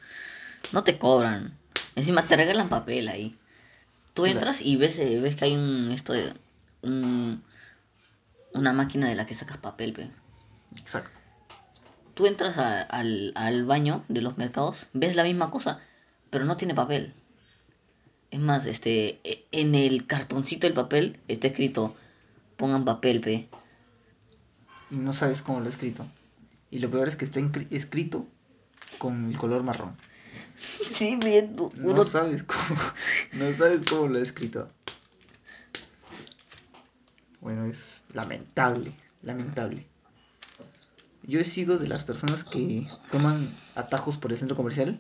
no 0.72 0.84
te 0.84 0.98
cobran. 1.00 1.58
Encima 1.96 2.28
te 2.28 2.38
regalan 2.38 2.70
papel 2.70 3.08
ahí. 3.10 3.38
Tú 4.14 4.24
Claro. 4.24 4.32
entras 4.34 4.62
y 4.62 4.78
ves, 4.78 5.00
eh, 5.00 5.20
ves 5.22 5.36
que 5.36 5.46
hay 5.46 5.56
un 5.56 5.92
esto 5.92 6.14
de 6.14 6.34
un, 6.84 7.44
una 8.54 8.72
máquina 8.72 9.10
de 9.10 9.16
la 9.16 9.26
que 9.26 9.34
sacas 9.34 9.58
papel, 9.58 9.92
pe. 9.92 10.10
Exacto. 10.78 11.20
Tú 12.14 12.26
entras 12.26 12.58
a- 12.58 12.82
al, 12.82 13.32
al 13.36 13.66
baño 13.66 14.04
de 14.10 14.22
los 14.22 14.38
mercados, 14.38 14.88
ves 14.94 15.16
la 15.16 15.24
misma 15.24 15.50
cosa, 15.52 15.80
pero 16.30 16.46
no 16.46 16.58
tiene 16.58 16.76
papel. 16.76 17.14
Es 18.32 18.40
más, 18.40 18.66
este, 18.66 19.20
e- 19.24 19.46
en 19.52 19.76
el 19.76 20.06
cartoncito 20.08 20.68
del 20.68 20.74
papel 20.74 21.20
está 21.28 21.48
escrito, 21.48 21.96
pongan 22.58 22.86
papel, 22.86 23.22
pe. 23.22 23.50
Y 24.90 24.98
no 24.98 25.14
sabes 25.14 25.42
cómo 25.42 25.60
lo 25.60 25.66
he 25.68 25.70
escrito. 25.70 26.06
Y 26.70 26.80
lo 26.80 26.90
peor 26.90 27.08
es 27.08 27.16
que 27.16 27.26
está 27.26 27.40
escrito 27.72 28.28
con 28.98 29.30
el 29.30 29.38
color 29.38 29.64
marrón. 29.64 29.96
Sí, 30.56 31.18
viendo. 31.18 31.72
No 31.76 32.04
sabes 32.04 32.44
cómo, 32.44 32.80
no 33.34 33.54
sabes 33.54 33.84
cómo 33.90 34.08
lo 34.08 34.20
he 34.20 34.22
escrito. 34.22 34.70
Bueno, 37.40 37.66
es 37.66 38.02
lamentable, 38.14 38.94
lamentable. 39.24 39.86
Yo 41.32 41.40
he 41.40 41.46
sido 41.46 41.78
de 41.78 41.88
las 41.88 42.04
personas 42.04 42.44
que 42.44 42.86
toman 43.10 43.50
atajos 43.76 44.18
por 44.18 44.32
el 44.32 44.38
centro 44.38 44.58
comercial. 44.58 45.00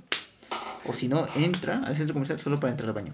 O 0.84 0.94
si 0.94 1.08
no, 1.08 1.28
entra 1.36 1.84
al 1.84 1.96
centro 1.96 2.14
comercial 2.14 2.40
solo 2.40 2.60
para 2.60 2.72
entrar 2.72 2.90
al 2.90 2.96
baño. 2.96 3.14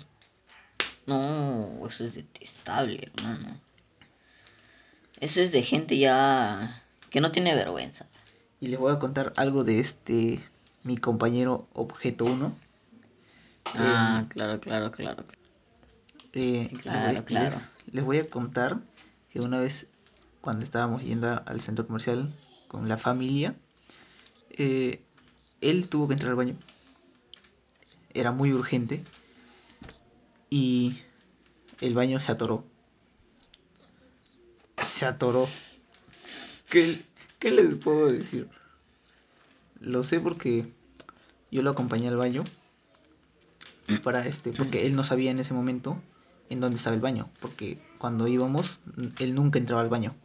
No, 1.08 1.88
eso 1.88 2.04
es 2.04 2.14
detestable, 2.16 3.00
hermano. 3.02 3.60
Eso 5.20 5.42
es 5.42 5.52
de 5.52 5.64
gente 5.64 5.98
ya 5.98 6.84
que 7.10 7.22
no 7.22 7.32
tiene 7.32 7.56
vergüenza. 7.56 8.06
Y 8.60 8.68
les 8.68 8.80
voy 8.80 8.94
a 8.94 9.00
contar 9.00 9.34
algo 9.38 9.64
de 9.64 9.80
este, 9.80 10.40
mi 10.84 10.98
compañero 10.98 11.68
Objeto 11.74 12.26
1. 12.26 12.56
Ah, 13.76 14.26
claro, 14.30 14.60
claro, 14.60 14.92
claro. 14.92 15.26
Eh, 16.34 16.70
Claro, 16.82 17.14
les, 17.20 17.26
claro. 17.26 17.56
les- 17.56 17.72
les 17.94 18.04
voy 18.06 18.18
a 18.20 18.30
contar 18.30 18.82
que 19.30 19.40
una 19.42 19.60
vez 19.60 19.90
cuando 20.42 20.64
estábamos 20.64 21.04
yendo 21.04 21.42
al 21.46 21.62
centro 21.62 21.86
comercial 21.88 22.34
con 22.68 22.88
la 22.88 22.98
familia, 22.98 23.56
eh, 24.52 25.02
él 25.62 25.88
tuvo 25.88 26.08
que 26.08 26.14
entrar 26.14 26.32
al 26.32 26.38
baño. 26.38 26.56
Era 28.14 28.32
muy 28.32 28.54
urgente 28.54 29.04
y 30.50 30.98
el 31.82 31.94
baño 31.94 32.20
se 32.20 32.32
atoró. 32.32 32.64
Se 34.86 35.06
atoró. 35.06 35.48
¿Qué, 36.70 37.00
qué 37.40 37.52
les 37.52 37.76
puedo 37.76 38.08
decir? 38.08 38.50
Lo 39.80 40.04
sé 40.04 40.20
porque 40.20 40.66
yo 41.52 41.62
lo 41.62 41.70
acompañé 41.70 42.08
al 42.08 42.18
baño 42.18 42.44
para 44.04 44.26
este, 44.26 44.52
porque 44.52 44.86
él 44.86 44.96
no 44.96 45.04
sabía 45.04 45.32
en 45.32 45.40
ese 45.40 45.54
momento 45.54 46.02
en 46.50 46.60
dónde 46.60 46.78
estaba 46.78 46.96
el 46.96 47.02
baño, 47.02 47.30
porque 47.40 47.80
cuando 47.98 48.28
íbamos 48.28 48.80
él 49.20 49.36
nunca 49.36 49.60
entraba 49.60 49.82
al 49.82 49.90
baño. 49.90 50.16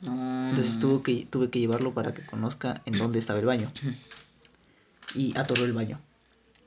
No, 0.00 0.48
Entonces 0.50 0.74
no. 0.74 0.80
tuvo 0.80 1.02
que, 1.02 1.26
tuve 1.26 1.50
que 1.50 1.58
llevarlo 1.58 1.92
para 1.94 2.14
que 2.14 2.24
conozca 2.24 2.82
en 2.86 2.98
dónde 2.98 3.18
estaba 3.18 3.38
el 3.40 3.46
baño. 3.46 3.70
Y 5.14 5.36
atoró 5.38 5.64
el 5.64 5.72
baño. 5.72 6.00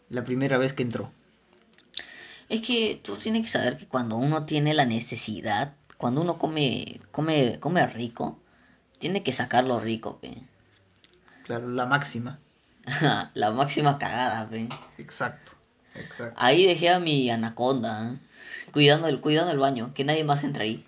La 0.09 0.23
primera 0.23 0.57
vez 0.57 0.73
que 0.73 0.83
entró. 0.83 1.11
Es 2.49 2.61
que 2.61 2.99
tú 3.01 3.15
tienes 3.15 3.45
que 3.45 3.51
saber 3.51 3.77
que 3.77 3.87
cuando 3.87 4.17
uno 4.17 4.45
tiene 4.45 4.73
la 4.73 4.85
necesidad, 4.85 5.73
cuando 5.97 6.21
uno 6.21 6.37
come, 6.37 6.99
come, 7.11 7.59
come 7.59 7.87
rico, 7.87 8.37
tiene 8.99 9.23
que 9.23 9.33
sacarlo 9.33 9.79
rico, 9.79 10.19
pe. 10.19 10.43
Claro, 11.43 11.69
la 11.69 11.85
máxima. 11.85 12.39
la 13.33 13.51
máxima 13.51 13.97
cagada, 13.97 14.49
pe. 14.49 14.67
Exacto. 14.97 15.53
Exacto. 15.93 16.39
Ahí 16.41 16.65
dejé 16.65 16.89
a 16.89 16.99
mi 16.99 17.29
anaconda, 17.29 18.13
¿eh? 18.13 18.19
cuidando 18.71 19.07
el, 19.07 19.21
cuidando 19.21 19.51
el 19.51 19.59
baño, 19.59 19.93
que 19.93 20.03
nadie 20.03 20.23
más 20.23 20.43
entre 20.43 20.63
ahí. 20.65 20.85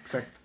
Exacto. 0.00 0.41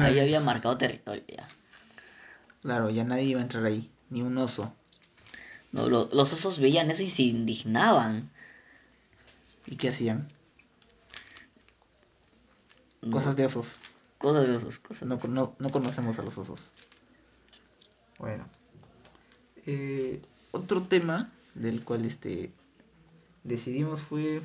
Ahí 0.00 0.18
había 0.20 0.40
marcado 0.40 0.76
territorio 0.78 1.24
ya. 1.28 1.46
Claro, 2.62 2.90
ya 2.90 3.04
nadie 3.04 3.24
iba 3.24 3.40
a 3.40 3.42
entrar 3.42 3.64
ahí. 3.64 3.90
Ni 4.10 4.22
un 4.22 4.36
oso. 4.38 4.74
No, 5.72 5.88
lo- 5.88 6.08
los 6.12 6.32
osos 6.32 6.58
veían 6.58 6.90
eso 6.90 7.02
y 7.02 7.10
se 7.10 7.22
indignaban. 7.22 8.30
¿Y 9.66 9.76
qué 9.76 9.90
hacían? 9.90 10.28
No, 13.02 13.12
Cosas 13.12 13.36
de 13.36 13.46
osos. 13.46 13.76
Cosas 14.18 14.46
de 14.48 14.56
osos, 14.56 14.78
cosas 14.80 15.08
de 15.08 15.14
osos. 15.14 15.30
no, 15.30 15.54
no 15.58 15.70
conocemos 15.70 16.18
a 16.18 16.22
los 16.22 16.36
osos. 16.38 16.72
Bueno. 18.18 18.48
Eh, 19.66 20.20
otro 20.50 20.82
tema 20.82 21.30
del 21.54 21.84
cual 21.84 22.04
este 22.04 22.50
decidimos 23.44 24.00
fue 24.00 24.42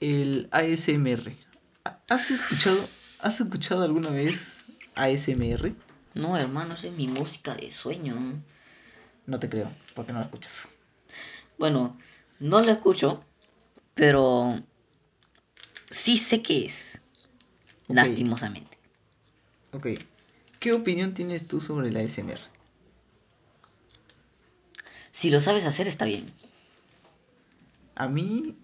el 0.00 0.48
ASMR. 0.52 1.36
¿Ha- 1.84 1.98
¿Has 2.08 2.30
escuchado, 2.30 2.88
has 3.18 3.40
escuchado 3.40 3.82
alguna 3.84 4.10
vez 4.10 4.58
ASMR? 4.94 5.74
No, 6.14 6.36
hermano, 6.36 6.74
esa 6.74 6.86
es 6.88 6.92
mi 6.92 7.08
música 7.08 7.54
de 7.54 7.72
sueño. 7.72 8.16
No 9.26 9.38
te 9.38 9.48
creo, 9.48 9.70
porque 9.94 10.12
no 10.12 10.18
la 10.18 10.24
escuchas. 10.24 10.68
Bueno, 11.58 11.96
no 12.38 12.60
lo 12.60 12.72
escucho, 12.72 13.24
pero 13.94 14.62
sí 15.90 16.18
sé 16.18 16.42
qué 16.42 16.66
es. 16.66 17.00
Ok. 17.88 17.96
Lastimosamente. 17.96 18.78
Ok. 19.72 19.88
¿Qué 20.58 20.72
opinión 20.72 21.14
tienes 21.14 21.46
tú 21.46 21.60
sobre 21.60 21.88
el 21.88 21.96
ASMR? 21.96 22.40
Si 25.12 25.30
lo 25.30 25.40
sabes 25.40 25.66
hacer, 25.66 25.86
está 25.88 26.04
bien. 26.04 26.26
A 27.94 28.08
mí, 28.08 28.54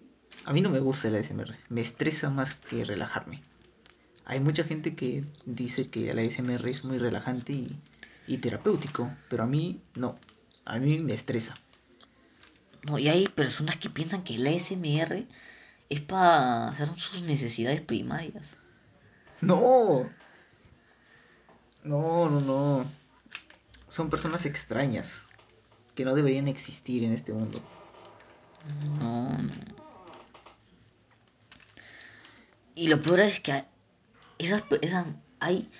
a 0.44 0.52
mí 0.52 0.60
no 0.60 0.70
me 0.70 0.80
gusta 0.80 1.08
el 1.08 1.16
ASMR. 1.16 1.56
Me 1.68 1.80
estresa 1.80 2.30
más 2.30 2.54
que 2.54 2.84
relajarme. 2.84 3.42
Hay 4.24 4.40
mucha 4.40 4.64
gente 4.64 4.94
que 4.94 5.24
dice 5.44 5.88
que 5.88 6.11
el 6.11 6.18
ASMR 6.18 6.68
es 6.68 6.85
muy 6.85 6.98
relajante 6.98 7.52
y, 7.52 7.76
y 8.26 8.38
terapéutico, 8.38 9.11
pero 9.28 9.42
a 9.42 9.46
mí 9.46 9.80
no. 9.94 10.18
A 10.64 10.78
mí 10.78 10.98
me 11.00 11.14
estresa. 11.14 11.54
No, 12.82 12.98
y 12.98 13.08
hay 13.08 13.28
personas 13.28 13.76
que 13.76 13.90
piensan 13.90 14.24
que 14.24 14.37
el 14.37 14.46
ASMR 14.46 15.26
es 15.88 16.00
para 16.00 16.68
hacer 16.68 16.88
sus 16.96 17.22
necesidades 17.22 17.80
primarias. 17.80 18.56
No. 19.40 20.08
No, 21.85 22.30
no, 22.30 22.40
no. 22.40 22.85
Son 23.88 24.08
personas 24.08 24.46
extrañas 24.46 25.24
que 25.94 26.04
no 26.04 26.14
deberían 26.14 26.48
existir 26.48 27.04
en 27.04 27.12
este 27.12 27.32
mundo. 27.32 27.61
No, 28.98 29.37
no. 29.37 29.52
Y 32.74 32.88
lo 32.88 33.00
peor 33.00 33.20
es 33.20 33.40
que 33.40 33.64
esas, 34.46 34.64
esas 34.81 35.07
hay 35.40 35.70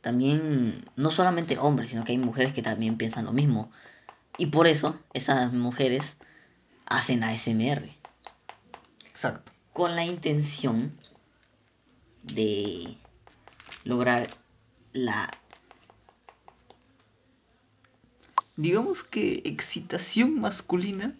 también 0.00 0.90
no 0.96 1.10
solamente 1.10 1.58
hombres, 1.58 1.90
sino 1.90 2.04
que 2.04 2.12
hay 2.12 2.18
mujeres 2.18 2.52
que 2.52 2.62
también 2.62 2.96
piensan 2.96 3.26
lo 3.26 3.32
mismo. 3.32 3.70
Y 4.36 4.46
por 4.46 4.66
eso 4.66 4.98
esas 5.12 5.52
mujeres 5.52 6.16
hacen 6.86 7.22
ASMR 7.22 7.90
Exacto. 9.08 9.52
con 9.72 9.96
la 9.96 10.04
intención 10.04 10.92
de 12.22 12.96
lograr 13.84 14.28
la 14.92 15.30
Digamos 18.56 19.02
que 19.04 19.40
excitación 19.46 20.38
masculina. 20.38 21.14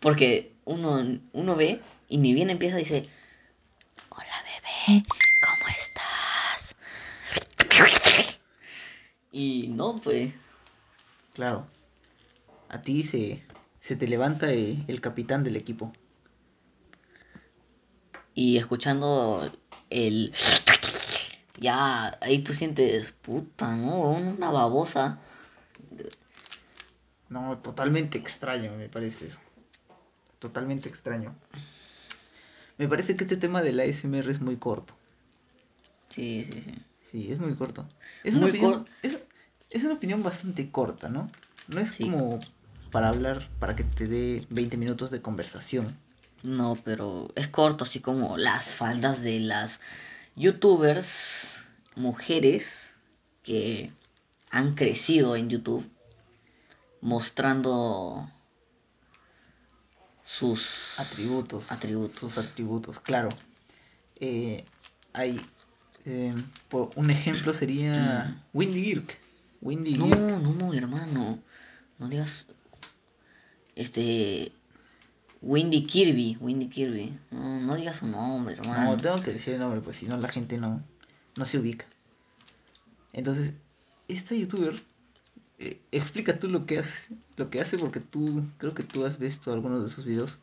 porque 0.00 0.52
uno 0.64 1.20
uno 1.32 1.56
ve 1.56 1.82
y 2.08 2.18
ni 2.18 2.32
bien 2.32 2.48
empieza 2.48 2.76
dice 2.78 3.06
cómo 4.86 5.68
estás 5.76 6.76
y 9.32 9.68
no 9.68 9.96
pues 9.96 10.32
Claro. 11.32 11.66
A 12.68 12.82
ti 12.82 13.02
se, 13.02 13.42
se 13.80 13.96
te 13.96 14.06
levanta 14.06 14.52
el 14.52 15.00
capitán 15.00 15.42
del 15.42 15.56
equipo. 15.56 15.92
y 18.34 18.58
escuchando 18.58 19.50
el 19.90 20.34
ya 21.58 22.18
ahí 22.20 22.40
tú 22.40 22.52
sientes 22.52 23.12
puta 23.12 23.76
no 23.76 24.10
una 24.10 24.50
babosa 24.50 25.20
No, 27.28 27.58
totalmente 27.58 28.18
extraño, 28.18 28.72
me 28.76 28.88
parece 28.88 29.26
eso. 29.26 29.40
Totalmente 30.38 30.88
extraño. 30.88 31.34
Me 32.78 32.86
parece 32.88 33.16
que 33.16 33.24
este 33.24 33.36
tema 33.36 33.62
del 33.62 33.80
ASMR 33.80 34.30
es 34.30 34.40
muy 34.40 34.56
corto. 34.58 34.94
sí 36.08 36.44
sí 36.44 36.60
sí 36.62 36.74
Sí, 36.98 37.30
es 37.32 37.38
muy 37.38 37.54
corto. 37.54 37.86
Es 38.24 38.34
Muy 38.34 38.38
una 38.38 38.46
opinión, 38.46 38.88
es, 39.02 39.20
es 39.70 39.84
una 39.84 39.94
opinión 39.94 40.22
bastante 40.22 40.70
corta, 40.70 41.08
¿no? 41.08 41.30
No 41.68 41.80
es 41.80 41.92
Sí. 41.92 42.04
como 42.04 42.38
para 42.90 43.08
hablar, 43.08 43.48
para 43.58 43.76
que 43.76 43.84
te 43.84 44.06
dé 44.08 44.46
20 44.50 44.76
minutos 44.76 45.10
de 45.10 45.22
conversación. 45.22 45.96
No, 46.44 46.76
pero 46.84 47.28
es 47.34 47.48
corto, 47.48 47.82
así 47.84 47.98
como 48.00 48.36
las 48.36 48.66
faldas 48.74 49.22
de 49.22 49.40
las 49.40 49.80
youtubers, 50.36 51.64
mujeres 51.96 52.92
que 53.42 53.92
han 54.50 54.74
crecido 54.74 55.36
en 55.36 55.48
YouTube, 55.50 55.90
mostrando 57.00 58.28
sus 60.38 60.98
Atributos. 60.98 61.70
atributos. 61.70 62.18
Sus 62.18 62.38
atributos, 62.38 63.00
claro. 63.00 63.28
Eh, 64.16 64.64
hay. 65.12 65.40
eh, 66.06 66.34
por 66.68 66.90
un 66.96 67.10
ejemplo 67.10 67.52
sería 67.54 68.42
Windy 68.52 68.82
Girk. 68.84 69.18
Windy 69.60 69.94
Mm. 69.94 69.98
No, 69.98 70.06
Girk. 70.06 70.18
no, 70.42 70.52
no, 70.54 70.74
hermano. 70.74 71.38
No 71.98 72.08
digas. 72.08 72.48
Este. 73.76 74.52
Windy 75.40 75.84
Kirby. 75.86 76.36
Windy 76.40 76.68
Kirby. 76.68 77.18
No, 77.30 77.60
no 77.60 77.74
digas 77.76 77.98
su 77.98 78.06
nombre, 78.06 78.54
hermano. 78.54 78.90
No, 78.92 78.96
tengo 78.96 79.16
que 79.22 79.32
decir 79.32 79.54
el 79.54 79.60
nombre, 79.60 79.80
pues 79.82 79.96
si 79.98 80.06
no 80.06 80.16
la 80.16 80.28
gente 80.28 80.58
no, 80.58 80.82
no 81.36 81.46
se 81.46 81.58
ubica. 81.58 81.86
Entonces, 83.12 83.52
esta 84.08 84.34
youtuber, 84.34 84.82
eh, 85.58 85.80
explica 85.92 86.38
tú 86.38 86.48
lo 86.48 86.66
que 86.66 86.78
hace, 86.78 87.08
lo 87.36 87.50
que 87.50 87.60
hace 87.60 87.78
porque 87.78 88.00
tú, 88.00 88.42
creo 88.58 88.74
que 88.74 88.82
tú 88.82 89.04
has 89.06 89.18
visto 89.18 89.52
algunos 89.52 89.82
de 89.82 89.90
sus 89.90 90.04
videos. 90.04 90.38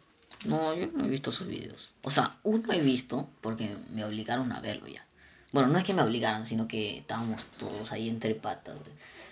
No, 0.46 0.74
yo 0.74 0.88
no 0.88 1.06
he 1.06 1.10
visto 1.10 1.32
sus 1.32 1.48
videos. 1.48 1.92
O 2.04 2.12
sea, 2.12 2.38
uno 2.44 2.72
he 2.74 2.82
visto 2.82 3.30
porque 3.42 3.76
me 3.92 4.04
obligaron 4.04 4.52
a 4.52 4.62
verlo 4.62 4.88
ya. 4.88 5.06
Bueno, 5.52 5.68
no 5.68 5.78
es 5.78 5.84
que 5.84 5.94
me 5.94 6.02
obligaron, 6.02 6.46
sino 6.46 6.68
que 6.68 7.00
estábamos 7.00 7.44
todos 7.60 7.92
ahí 7.92 8.10
entre 8.10 8.36
patas. 8.36 8.78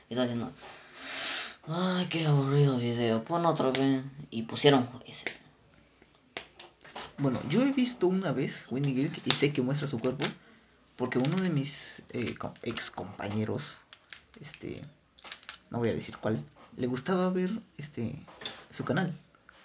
Y 0.10 0.14
estaba 0.14 0.28
diciendo, 0.28 0.52
ay, 1.68 2.08
qué 2.08 2.26
aburrido 2.26 2.78
video, 2.78 3.24
pon 3.24 3.46
otro, 3.46 3.72
vez. 3.72 4.04
Y 4.30 4.44
pusieron 4.44 4.88
ese. 5.08 5.26
Bueno, 7.18 7.42
yo 7.50 7.62
he 7.62 7.72
visto 7.72 8.08
una 8.08 8.32
vez 8.32 8.66
Windy 8.70 8.94
Girk 8.94 9.22
y 9.26 9.32
sé 9.32 9.52
que 9.52 9.62
muestra 9.62 9.88
su 9.88 10.00
cuerpo 10.00 10.26
porque 10.96 11.18
uno 11.18 11.38
de 11.38 11.50
mis 11.50 12.04
eh, 12.12 12.36
ex 12.64 12.92
compañeros, 12.92 13.78
este, 14.42 14.82
no 15.70 15.80
voy 15.80 15.90
a 15.90 15.94
decir 15.94 16.18
cuál, 16.18 16.44
le 16.78 16.88
gustaba 16.88 17.30
ver 17.30 17.52
este 17.78 18.16
su 18.70 18.84
canal, 18.86 19.18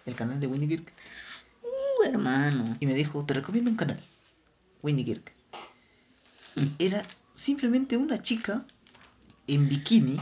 el 0.06 0.14
canal 0.14 0.40
de 0.40 0.46
Windy 0.46 0.68
Girk, 0.68 0.92
Uh, 1.62 2.04
hermano. 2.04 2.76
y 2.80 2.86
me 2.86 2.94
dijo, 2.94 3.24
te 3.24 3.34
recomiendo 3.34 3.70
un 3.70 3.76
canal, 3.76 4.02
Windy 4.82 5.04
Girk. 5.04 5.32
Y 6.56 6.70
era 6.78 7.02
simplemente 7.32 7.96
una 7.96 8.20
chica 8.22 8.64
en 9.46 9.68
bikini 9.68 10.20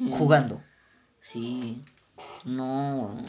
Mm, 0.00 0.12
jugando. 0.14 0.62
Sí. 1.20 1.84
No. 2.46 3.22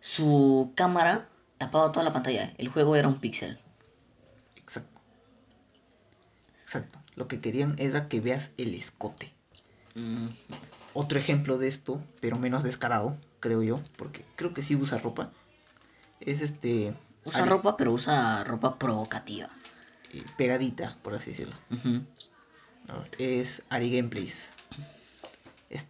Su 0.00 0.72
cámara 0.74 1.28
tapaba 1.56 1.92
toda 1.92 2.04
la 2.04 2.12
pantalla. 2.12 2.52
El 2.58 2.68
juego 2.68 2.96
era 2.96 3.06
un 3.06 3.20
píxel. 3.20 3.60
Exacto. 4.56 5.00
Exacto. 6.62 6.98
Lo 7.14 7.28
que 7.28 7.40
querían 7.40 7.76
era 7.78 8.08
que 8.08 8.20
veas 8.20 8.50
el 8.58 8.74
escote. 8.74 9.32
Mm, 9.98 10.28
Otro 10.94 11.18
ejemplo 11.18 11.58
de 11.58 11.68
esto, 11.68 12.00
pero 12.20 12.38
menos 12.38 12.62
descarado, 12.64 13.16
creo 13.40 13.62
yo, 13.62 13.80
porque 13.96 14.24
creo 14.36 14.54
que 14.54 14.62
sí 14.62 14.74
usa 14.76 14.98
ropa, 14.98 15.30
es 16.20 16.40
este... 16.40 16.94
Usa 17.24 17.44
ropa, 17.44 17.76
pero 17.76 17.92
usa 17.92 18.42
ropa 18.44 18.78
provocativa. 18.78 19.48
eh, 20.12 20.24
pegadita, 20.36 20.96
por 21.02 21.14
así 21.14 21.30
decirlo. 21.30 21.54
Es 23.18 23.62
Ari 23.68 23.94
Gameplays. 23.94 24.52
Es 25.68 25.88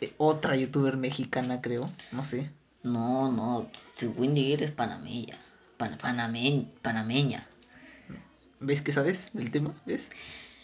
eh, 0.00 0.12
otra 0.18 0.56
youtuber 0.56 0.96
mexicana, 0.96 1.60
creo. 1.60 1.88
No 2.10 2.24
sé. 2.24 2.50
No, 2.82 3.30
no. 3.30 3.70
Su 3.94 4.10
Windy 4.10 4.52
es 4.54 4.70
panameña. 4.72 5.38
Pan- 5.76 5.98
panameñ- 5.98 6.68
panameña. 6.82 7.46
¿Ves 8.58 8.82
que 8.82 8.92
sabes 8.92 9.30
del 9.32 9.50
tema? 9.50 9.74
¿Ves? 9.86 10.10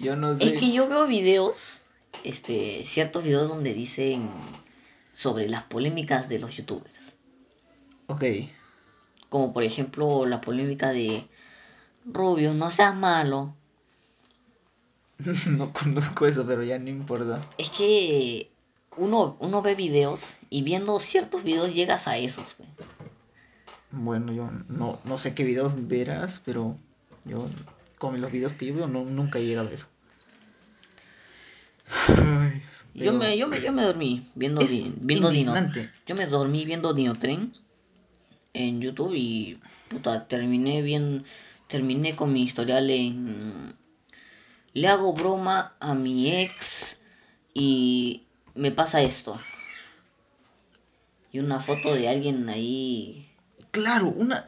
Yo 0.00 0.16
no 0.16 0.35
sé. 0.35 0.54
Es 0.54 0.61
que 0.61 0.72
yo 0.72 0.88
veo 0.88 1.06
videos, 1.06 1.80
este, 2.24 2.85
ciertos 2.85 3.24
videos 3.24 3.48
donde 3.48 3.74
dicen 3.74 4.31
sobre 5.12 5.48
las 5.48 5.62
polémicas 5.62 6.29
de 6.29 6.38
los 6.38 6.57
youtubers. 6.57 7.16
Ok. 8.07 8.24
Como 9.29 9.52
por 9.52 9.62
ejemplo 9.62 10.26
la 10.26 10.40
polémica 10.40 10.90
de 10.90 11.26
Rubio, 12.05 12.55
no 12.55 12.70
seas 12.70 12.94
malo. 12.94 13.55
no 15.48 15.72
conozco 15.72 16.26
eso, 16.26 16.46
pero 16.46 16.62
ya 16.62 16.79
no 16.79 16.90
importa. 16.90 17.48
Es 17.59 17.70
que 17.70 18.50
uno, 18.96 19.37
uno 19.40 19.62
ve 19.62 19.74
videos 19.74 20.37
y 20.50 20.62
viendo 20.62 21.00
ciertos 21.00 21.42
videos 21.42 21.74
llegas 21.74 22.09
a 22.09 22.16
esos. 22.18 22.55
pues. 22.55 22.68
Bueno, 23.90 24.33
yo 24.33 24.50
no, 24.68 24.98
no 25.05 25.18
sé 25.18 25.35
qué 25.35 25.44
videos 25.44 25.72
verás, 25.88 26.42
pero 26.44 26.76
yo 27.24 27.48
con 27.98 28.20
los 28.20 28.31
videos 28.31 28.52
que 28.52 28.66
yo 28.66 28.74
veo 28.74 28.87
no, 28.87 29.05
nunca 29.05 29.38
he 29.38 29.46
llegado 29.46 29.68
a 29.68 29.72
eso. 29.72 29.88
Ay, 31.88 32.62
Yo, 32.94 33.12
me, 33.12 33.37
yo, 33.37 33.46
me, 33.46 33.61
yo 33.61 33.72
me 33.72 33.83
dormí 33.83 34.22
viendo, 34.35 34.61
di- 34.62 34.92
viendo 35.01 35.31
Dino. 35.31 35.55
Yo 36.07 36.14
me 36.14 36.27
dormí 36.27 36.64
viendo 36.64 36.94
Dinotren 36.94 37.53
en 38.55 38.81
YouTube 38.81 39.12
y 39.14 39.59
puta, 39.88 40.27
terminé 40.29 40.83
bien, 40.83 41.25
terminé 41.68 42.16
con 42.16 42.33
mi 42.33 42.42
historial 42.42 42.88
en... 42.90 43.75
Le 44.72 44.88
hago 44.88 45.12
broma 45.14 45.75
a 45.81 45.94
mi 45.94 46.33
ex 46.33 46.99
y 47.55 48.22
me 48.55 48.70
pasa 48.70 49.01
esto. 49.03 49.40
Y 51.33 51.38
una 51.38 51.61
foto 51.61 51.94
de 51.94 52.09
alguien 52.09 52.49
ahí. 52.49 53.31
Claro, 53.70 54.09
una... 54.09 54.46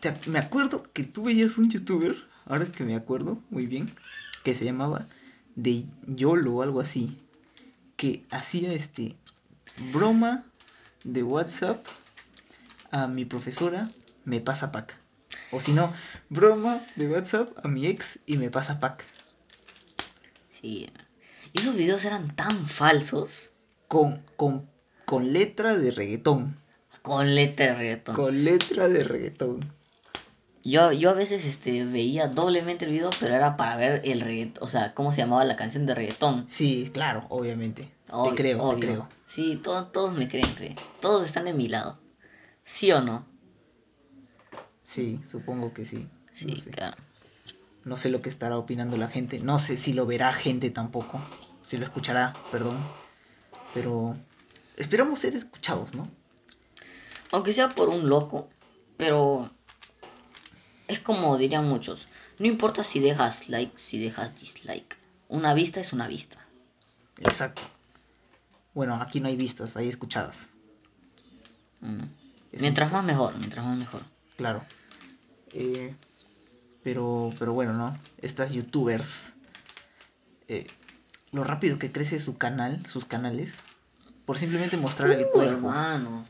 te- 0.00 0.14
me 0.26 0.38
acuerdo 0.38 0.82
que 0.92 1.04
tú 1.04 1.24
veías 1.24 1.56
un 1.58 1.70
youtuber, 1.70 2.14
ahora 2.46 2.66
que 2.66 2.84
me 2.84 2.94
acuerdo 2.94 3.38
muy 3.50 3.66
bien, 3.66 3.94
que 4.42 4.54
se 4.54 4.64
llamaba 4.64 5.06
de 5.56 5.84
YOLO 6.06 6.56
o 6.56 6.62
algo 6.62 6.80
así, 6.80 7.18
que 7.96 8.24
hacía 8.30 8.72
este 8.72 9.16
broma 9.92 10.44
de 11.04 11.22
WhatsApp 11.22 11.84
a 12.90 13.06
mi 13.06 13.24
profesora, 13.24 13.90
me 14.24 14.40
pasa 14.40 14.72
pack. 14.72 14.96
O 15.50 15.60
si 15.60 15.72
no, 15.72 15.92
broma 16.28 16.80
de 16.96 17.08
WhatsApp 17.08 17.50
a 17.64 17.68
mi 17.68 17.86
ex 17.86 18.18
y 18.26 18.36
me 18.36 18.50
pasa 18.50 18.80
pack. 18.80 19.04
Sí. 20.52 20.88
Y 21.52 21.60
esos 21.60 21.76
videos 21.76 22.04
eran 22.04 22.34
tan 22.34 22.66
falsos. 22.66 23.50
Con, 23.88 24.24
con, 24.36 24.68
con 25.04 25.32
letra 25.32 25.76
de 25.76 25.90
reggaetón. 25.90 26.58
Con 27.02 27.34
letra 27.34 27.66
de 27.66 27.74
reggaetón. 27.74 28.16
Con 28.16 28.44
letra 28.44 28.88
de 28.88 29.04
reggaetón. 29.04 29.72
Yo, 30.64 30.92
yo 30.92 31.10
a 31.10 31.12
veces 31.12 31.44
este, 31.44 31.84
veía 31.84 32.28
doblemente 32.28 32.86
el 32.86 32.92
video, 32.92 33.10
pero 33.20 33.34
era 33.34 33.56
para 33.56 33.76
ver 33.76 34.00
el 34.04 34.20
reggaetón. 34.22 34.64
O 34.64 34.68
sea, 34.68 34.94
cómo 34.94 35.12
se 35.12 35.18
llamaba 35.18 35.44
la 35.44 35.56
canción 35.56 35.84
de 35.84 35.94
reggaetón. 35.94 36.48
Sí, 36.48 36.90
claro, 36.92 37.26
obviamente. 37.28 37.90
Obvio, 38.10 38.30
te 38.30 38.42
creo, 38.42 38.62
obvio. 38.62 38.78
te 38.80 38.86
creo. 38.86 39.08
Sí, 39.26 39.56
todo- 39.62 39.86
todos 39.88 40.14
me 40.14 40.26
creen, 40.28 40.54
creen. 40.54 40.78
Todos 41.00 41.24
están 41.24 41.44
de 41.44 41.52
mi 41.52 41.68
lado. 41.68 41.98
¿Sí 42.64 42.90
o 42.92 43.02
no? 43.02 43.26
Sí, 44.82 45.20
supongo 45.28 45.72
que 45.74 45.84
sí. 45.84 46.08
Sí, 46.32 46.46
no 46.46 46.56
sé. 46.56 46.70
claro. 46.70 46.96
No 47.84 47.96
sé 47.98 48.08
lo 48.08 48.22
que 48.22 48.30
estará 48.30 48.56
opinando 48.56 48.96
la 48.96 49.08
gente. 49.08 49.40
No 49.40 49.58
sé 49.58 49.76
si 49.76 49.92
lo 49.92 50.06
verá 50.06 50.32
gente 50.32 50.70
tampoco. 50.70 51.20
Si 51.62 51.76
lo 51.76 51.84
escuchará, 51.84 52.38
perdón. 52.50 52.88
Pero 53.74 54.16
esperamos 54.76 55.20
ser 55.20 55.34
escuchados, 55.34 55.94
¿no? 55.94 56.08
Aunque 57.32 57.52
sea 57.52 57.68
por 57.68 57.88
un 57.90 58.08
loco, 58.08 58.48
pero 58.96 59.50
es 60.88 61.00
como 61.00 61.36
dirían 61.36 61.66
muchos. 61.68 62.08
No 62.38 62.46
importa 62.46 62.84
si 62.84 63.00
dejas 63.00 63.48
like, 63.48 63.78
si 63.78 63.98
dejas 63.98 64.34
dislike. 64.40 64.96
Una 65.28 65.54
vista 65.54 65.80
es 65.80 65.92
una 65.92 66.06
vista. 66.08 66.38
Exacto. 67.18 67.62
Bueno, 68.74 68.96
aquí 68.96 69.20
no 69.20 69.28
hay 69.28 69.36
vistas, 69.36 69.76
hay 69.76 69.88
escuchadas. 69.88 70.50
Mm. 71.80 72.02
Es 72.52 72.60
Mientras 72.62 72.90
más 72.92 73.04
mejor, 73.04 73.36
mientras 73.38 73.64
más 73.64 73.76
mejor. 73.78 74.02
Claro. 74.36 74.64
Eh, 75.52 75.94
pero, 76.82 77.32
pero 77.38 77.52
bueno, 77.52 77.72
¿no? 77.72 77.98
Estas 78.20 78.52
youtubers. 78.52 79.34
eh, 80.48 80.66
lo 81.32 81.42
rápido 81.42 81.78
que 81.78 81.90
crece 81.90 82.20
su 82.20 82.36
canal, 82.36 82.84
sus 82.88 83.04
canales. 83.06 83.60
Por 84.26 84.38
simplemente 84.38 84.76
mostrar 84.76 85.10
el 85.10 85.24
Uh, 85.24 85.30
cuerpo. 85.32 85.52
hermano. 85.52 86.24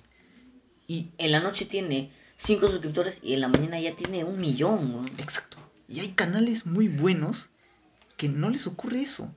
Y 0.86 1.10
En 1.18 1.32
la 1.32 1.40
noche 1.40 1.64
tiene 1.66 2.10
5 2.38 2.68
suscriptores 2.68 3.20
y 3.22 3.34
en 3.34 3.40
la 3.40 3.48
mañana 3.48 3.80
ya 3.80 3.94
tiene 3.94 4.24
un 4.24 4.38
millón. 4.40 4.94
weón. 4.94 5.08
Exacto. 5.18 5.58
Y 5.88 6.00
hay 6.00 6.12
canales 6.12 6.66
muy 6.66 6.88
buenos 6.88 7.50
que 8.16 8.28
no 8.28 8.50
les 8.50 8.66
ocurre 8.66 9.00
eso. 9.00 9.30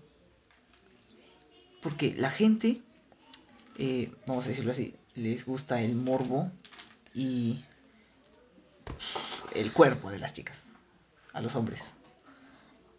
Porque 1.81 2.15
la 2.17 2.29
gente, 2.29 2.81
eh, 3.77 4.12
vamos 4.25 4.45
a 4.45 4.49
decirlo 4.49 4.71
así, 4.71 4.95
les 5.15 5.45
gusta 5.45 5.81
el 5.81 5.95
morbo 5.95 6.51
y 7.13 7.63
el 9.53 9.71
cuerpo 9.71 10.12
de 10.12 10.19
las 10.19 10.33
chicas, 10.33 10.65
a 11.33 11.41
los 11.41 11.55
hombres. 11.55 11.93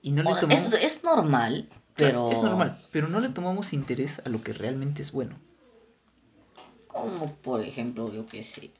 Y 0.03 0.13
no 0.13 0.23
le 0.23 0.31
tomamos... 0.41 0.73
Es, 0.73 0.75
es 0.75 1.05
normal, 1.05 1.69
pero... 1.95 2.31
Es 2.31 2.41
normal, 2.41 2.81
pero 2.93 3.09
no 3.09 3.21
le 3.21 3.29
tomamos 3.29 3.73
interés 3.73 4.21
a 4.25 4.29
lo 4.29 4.43
que 4.43 4.53
realmente 4.53 5.03
es 5.03 5.13
bueno. 5.13 5.37
Como 6.87 7.35
por 7.37 7.61
ejemplo, 7.63 8.13
yo 8.13 8.27
qué 8.27 8.43
sé. 8.43 8.71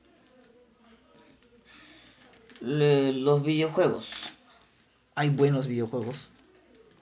Le- 2.61 3.13
los 3.13 3.43
videojuegos 3.43 4.11
Hay 5.15 5.31
buenos 5.31 5.67
videojuegos, 5.67 6.33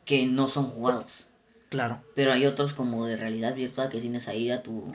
que 0.05 0.27
no 0.27 0.49
son 0.49 0.71
jugados. 0.71 1.25
claro. 1.71 2.03
Pero 2.15 2.33
hay 2.33 2.47
otros 2.47 2.73
como 2.75 3.07
de 3.07 3.17
realidad 3.17 3.55
virtual 3.55 3.89
que 3.89 4.01
tienes 4.01 4.29
ahí 4.29 4.51
a 4.51 4.63
tu. 4.63 4.95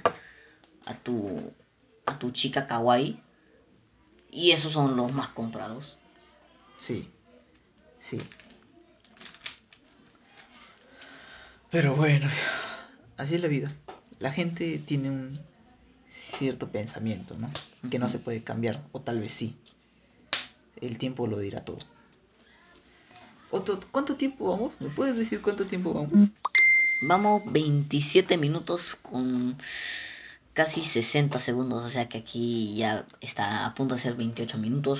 a 0.85 0.93
tu. 0.95 1.51
a 2.05 2.17
tu 2.19 2.31
chica 2.31 2.67
kawaii. 2.67 3.19
Y 4.31 4.51
esos 4.51 4.71
son 4.71 4.95
los 4.95 5.11
más 5.11 5.27
comprados. 5.29 5.97
Sí, 6.77 7.07
sí. 7.99 8.17
Pero 11.69 11.95
bueno, 11.95 12.29
así 13.17 13.35
es 13.35 13.41
la 13.41 13.47
vida. 13.47 13.71
La 14.19 14.31
gente 14.31 14.79
tiene 14.79 15.09
un 15.09 15.39
cierto 16.07 16.67
pensamiento, 16.69 17.35
¿no? 17.37 17.49
Que 17.89 17.99
no 17.99 18.09
se 18.09 18.19
puede 18.19 18.41
cambiar, 18.43 18.81
o 18.91 19.01
tal 19.01 19.19
vez 19.19 19.33
sí. 19.33 19.55
El 20.81 20.97
tiempo 20.97 21.27
lo 21.27 21.39
dirá 21.39 21.63
todo. 21.63 21.77
Otto, 23.51 23.79
¿cuánto 23.91 24.15
tiempo 24.15 24.49
vamos? 24.49 24.73
¿Me 24.79 24.89
puedes 24.89 25.15
decir 25.15 25.41
cuánto 25.41 25.65
tiempo 25.65 25.93
vamos? 25.93 26.31
Vamos 27.03 27.41
27 27.47 28.37
minutos 28.37 28.95
con 28.95 29.57
casi 30.53 30.81
60 30.81 31.37
segundos. 31.39 31.83
O 31.83 31.89
sea 31.89 32.07
que 32.07 32.19
aquí 32.19 32.75
ya 32.75 33.05
está 33.19 33.65
a 33.65 33.73
punto 33.73 33.95
de 33.95 34.01
ser 34.01 34.15
28 34.15 34.57
minutos. 34.57 34.99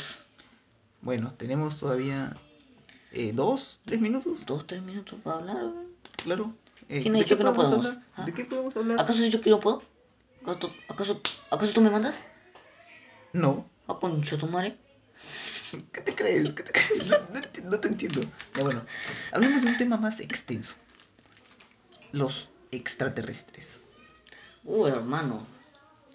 Bueno, 1.02 1.34
tenemos 1.38 1.80
todavía 1.80 2.36
eh, 3.12 3.32
dos, 3.34 3.80
tres 3.86 4.00
minutos, 4.02 4.46
Dos, 4.46 4.68
tres 4.68 4.82
minutos 4.84 5.20
para 5.22 5.38
hablar. 5.38 5.72
claro. 6.18 6.54
Eh, 6.90 7.02
¿Quién 7.02 7.14
ha 7.16 7.18
¿de 7.20 7.24
dicho 7.24 7.38
que 7.38 7.44
no 7.44 7.54
podemos 7.54 7.86
hablar? 7.86 8.04
¿Ah? 8.16 8.26
¿De 8.26 8.34
qué 8.34 8.44
podemos 8.46 8.76
hablar? 8.76 9.00
¿Acaso 9.00 9.20
he 9.20 9.24
dicho 9.24 9.40
que 9.42 9.50
no 9.50 9.60
puedo? 9.60 9.82
¿Acaso, 10.44 10.72
acaso, 10.90 11.22
acaso 11.50 11.72
tú 11.74 11.82
me 11.82 11.90
mandas? 11.90 12.22
No. 13.34 13.66
¿A 13.88 13.96
concho 13.98 14.38
tu 14.38 14.48
madre? 14.48 14.78
¿Qué 15.92 16.02
te 16.02 16.16
crees? 16.16 16.54
¿Qué 16.54 16.64
te 16.64 16.72
crees? 16.72 17.08
No, 17.08 17.18
no 17.34 17.40
enti- 17.40 17.64
no 17.64 17.80
te 17.80 17.88
entiendo. 17.88 18.22
Ya 18.56 18.64
bueno, 18.64 18.84
hablemos 19.32 19.62
de 19.62 19.68
un 19.70 19.78
tema 19.78 19.98
más 19.98 20.20
extenso. 20.20 20.76
Los 22.12 22.50
extraterrestres. 22.72 23.88
Uh, 24.64 24.86
hermano. 24.88 25.48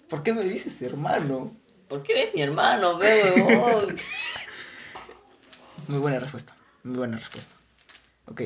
¿Por 0.09 0.23
qué 0.23 0.33
me 0.33 0.43
dices 0.43 0.81
hermano? 0.81 1.55
¿Por 1.87 2.03
qué 2.03 2.13
eres 2.21 2.35
mi 2.35 2.41
hermano, 2.41 2.97
huevón? 2.97 3.95
Muy 5.87 5.99
buena 5.99 6.19
respuesta. 6.19 6.55
Muy 6.83 6.97
buena 6.97 7.17
respuesta. 7.17 7.55
Ok. 8.25 8.41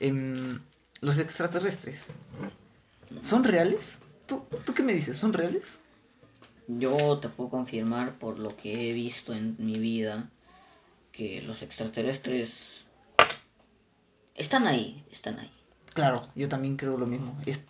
Em, 0.00 0.60
los 1.00 1.18
extraterrestres. 1.18 2.04
¿Son 3.20 3.44
reales? 3.44 4.00
¿Tú, 4.26 4.44
¿Tú 4.64 4.74
qué 4.74 4.82
me 4.82 4.92
dices? 4.94 5.18
¿Son 5.18 5.32
reales? 5.32 5.80
Yo 6.66 7.18
te 7.18 7.28
puedo 7.28 7.50
confirmar 7.50 8.18
por 8.18 8.38
lo 8.38 8.56
que 8.56 8.90
he 8.90 8.92
visto 8.94 9.34
en 9.34 9.56
mi 9.58 9.78
vida 9.78 10.30
que 11.12 11.42
los 11.42 11.62
extraterrestres 11.62 12.86
están 14.34 14.66
ahí, 14.66 15.04
están 15.10 15.38
ahí. 15.38 15.50
Claro, 15.92 16.26
yo 16.34 16.48
también 16.48 16.76
creo 16.76 16.96
lo 16.96 17.06
mismo. 17.06 17.36
Es- 17.46 17.66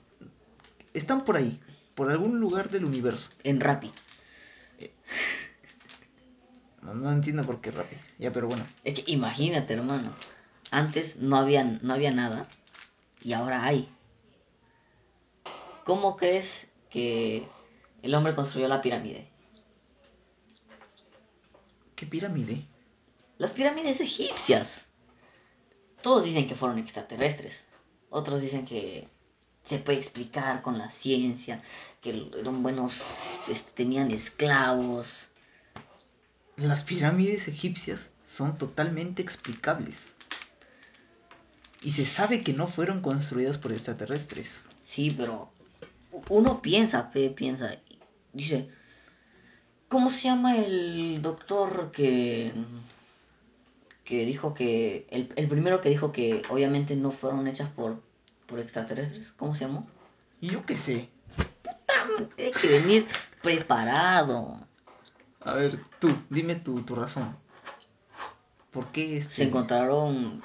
están 0.94 1.24
por 1.24 1.36
ahí, 1.36 1.60
por 1.94 2.10
algún 2.10 2.40
lugar 2.40 2.70
del 2.70 2.84
universo. 2.84 3.30
En 3.42 3.60
Rappi. 3.60 3.90
No, 6.82 6.94
no 6.94 7.10
entiendo 7.12 7.44
por 7.44 7.60
qué 7.60 7.70
rápido. 7.70 8.00
Ya, 8.18 8.32
pero 8.32 8.46
bueno. 8.46 8.66
Es 8.84 8.94
que 9.00 9.10
imagínate, 9.10 9.74
hermano. 9.74 10.14
Antes 10.70 11.16
no 11.16 11.36
había, 11.36 11.64
no 11.64 11.94
había 11.94 12.12
nada 12.12 12.46
y 13.22 13.32
ahora 13.32 13.64
hay. 13.64 13.88
¿Cómo 15.84 16.16
crees 16.16 16.66
que 16.90 17.48
el 18.04 18.14
hombre 18.14 18.34
construyó 18.34 18.68
la 18.68 18.82
pirámide? 18.82 19.26
¿Qué 21.96 22.06
pirámide? 22.06 22.62
Las 23.38 23.50
pirámides 23.50 24.00
egipcias. 24.00 24.86
Todos 26.02 26.24
dicen 26.24 26.46
que 26.46 26.54
fueron 26.54 26.78
extraterrestres. 26.78 27.66
Otros 28.10 28.42
dicen 28.42 28.66
que 28.66 29.08
se 29.62 29.78
puede 29.78 29.98
explicar 29.98 30.60
con 30.60 30.76
la 30.76 30.90
ciencia, 30.90 31.62
que 32.02 32.30
eran 32.38 32.62
buenos, 32.62 33.06
este, 33.48 33.72
tenían 33.72 34.10
esclavos. 34.10 35.30
Las 36.56 36.84
pirámides 36.84 37.48
egipcias 37.48 38.10
son 38.26 38.58
totalmente 38.58 39.22
explicables. 39.22 40.16
Y 41.80 41.92
se 41.92 42.04
sabe 42.04 42.42
que 42.42 42.52
no 42.52 42.66
fueron 42.66 43.00
construidas 43.00 43.56
por 43.56 43.72
extraterrestres. 43.72 44.66
Sí, 44.82 45.10
pero 45.10 45.50
uno 46.28 46.60
piensa, 46.62 47.10
pe, 47.10 47.30
piensa, 47.30 47.78
dice, 48.34 48.68
¿cómo 49.88 50.10
se 50.10 50.22
llama 50.22 50.56
el 50.56 51.22
doctor 51.22 51.90
que 51.92 52.52
que 54.04 54.26
dijo 54.26 54.52
que 54.52 55.06
el, 55.08 55.32
el 55.36 55.48
primero 55.48 55.80
que 55.80 55.88
dijo 55.88 56.12
que 56.12 56.42
obviamente 56.50 56.94
no 56.94 57.10
fueron 57.10 57.46
hechas 57.46 57.70
por 57.70 58.02
por 58.46 58.58
extraterrestres? 58.58 59.32
¿Cómo 59.32 59.54
se 59.54 59.64
llamó? 59.64 59.86
Yo 60.40 60.66
qué 60.66 60.76
sé. 60.76 61.08
Tiene 62.36 62.52
que 62.52 62.68
venir 62.68 63.06
preparado. 63.42 64.60
A 65.40 65.54
ver, 65.54 65.78
tú, 65.98 66.14
dime 66.28 66.54
tu, 66.54 66.82
tu 66.82 66.94
razón. 66.94 67.36
¿Por 68.70 68.88
qué 68.88 69.16
este... 69.16 69.34
Se 69.34 69.42
encontraron 69.44 70.42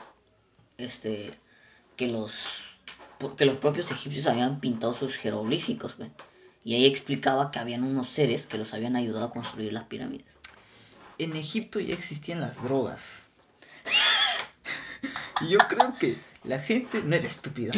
este 0.77 1.37
que 1.97 2.07
los 2.07 2.33
que 3.37 3.45
los 3.45 3.57
propios 3.57 3.91
egipcios 3.91 4.27
habían 4.27 4.61
pintado 4.61 4.93
sus 4.93 5.15
jeroglíficos, 5.15 5.97
¿ve? 5.97 6.11
Y 6.63 6.75
ahí 6.75 6.85
explicaba 6.85 7.51
que 7.51 7.59
habían 7.59 7.83
unos 7.83 8.09
seres 8.09 8.45
que 8.45 8.57
los 8.57 8.73
habían 8.73 8.95
ayudado 8.95 9.25
a 9.25 9.31
construir 9.31 9.73
las 9.73 9.85
pirámides. 9.85 10.27
En 11.17 11.35
Egipto 11.35 11.79
ya 11.79 11.93
existían 11.93 12.41
las 12.41 12.61
drogas. 12.61 13.29
y 15.41 15.49
yo 15.49 15.57
creo 15.69 15.95
que 15.97 16.17
la 16.43 16.59
gente 16.59 17.01
no 17.03 17.15
era 17.15 17.27
estúpida. 17.27 17.73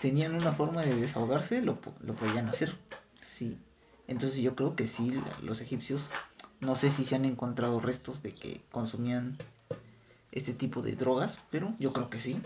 Tenían 0.00 0.34
una 0.34 0.52
forma 0.52 0.82
de 0.82 0.94
desahogarse, 0.94 1.62
lo, 1.62 1.78
lo 2.00 2.14
podían 2.14 2.48
hacer. 2.48 2.76
Sí. 3.20 3.58
Entonces 4.08 4.40
yo 4.40 4.54
creo 4.56 4.74
que 4.74 4.88
sí, 4.88 5.12
los 5.40 5.60
egipcios, 5.60 6.10
no 6.60 6.76
sé 6.76 6.90
si 6.90 7.04
se 7.04 7.14
han 7.14 7.24
encontrado 7.24 7.80
restos 7.80 8.22
de 8.22 8.34
que 8.34 8.60
consumían 8.70 9.38
este 10.32 10.54
tipo 10.54 10.82
de 10.82 10.96
drogas, 10.96 11.38
pero 11.50 11.74
yo 11.78 11.92
creo 11.92 12.10
que 12.10 12.20
sí. 12.20 12.40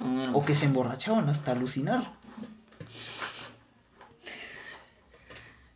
Mm, 0.00 0.34
O 0.34 0.44
que 0.44 0.54
se 0.54 0.66
emborrachaban 0.66 1.28
hasta 1.28 1.52
alucinar. 1.52 2.12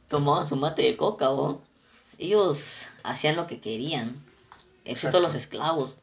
Tomaban 0.08 0.46
su 0.46 0.56
mate 0.56 0.82
de 0.82 0.96
coca, 0.96 1.30
¿o? 1.30 1.62
Ellos 2.18 2.88
hacían 3.02 3.36
lo 3.36 3.46
que 3.46 3.60
querían. 3.60 4.24
Excepto 4.84 5.18
Exacto. 5.18 5.20
los 5.20 5.34
esclavos. 5.34 5.98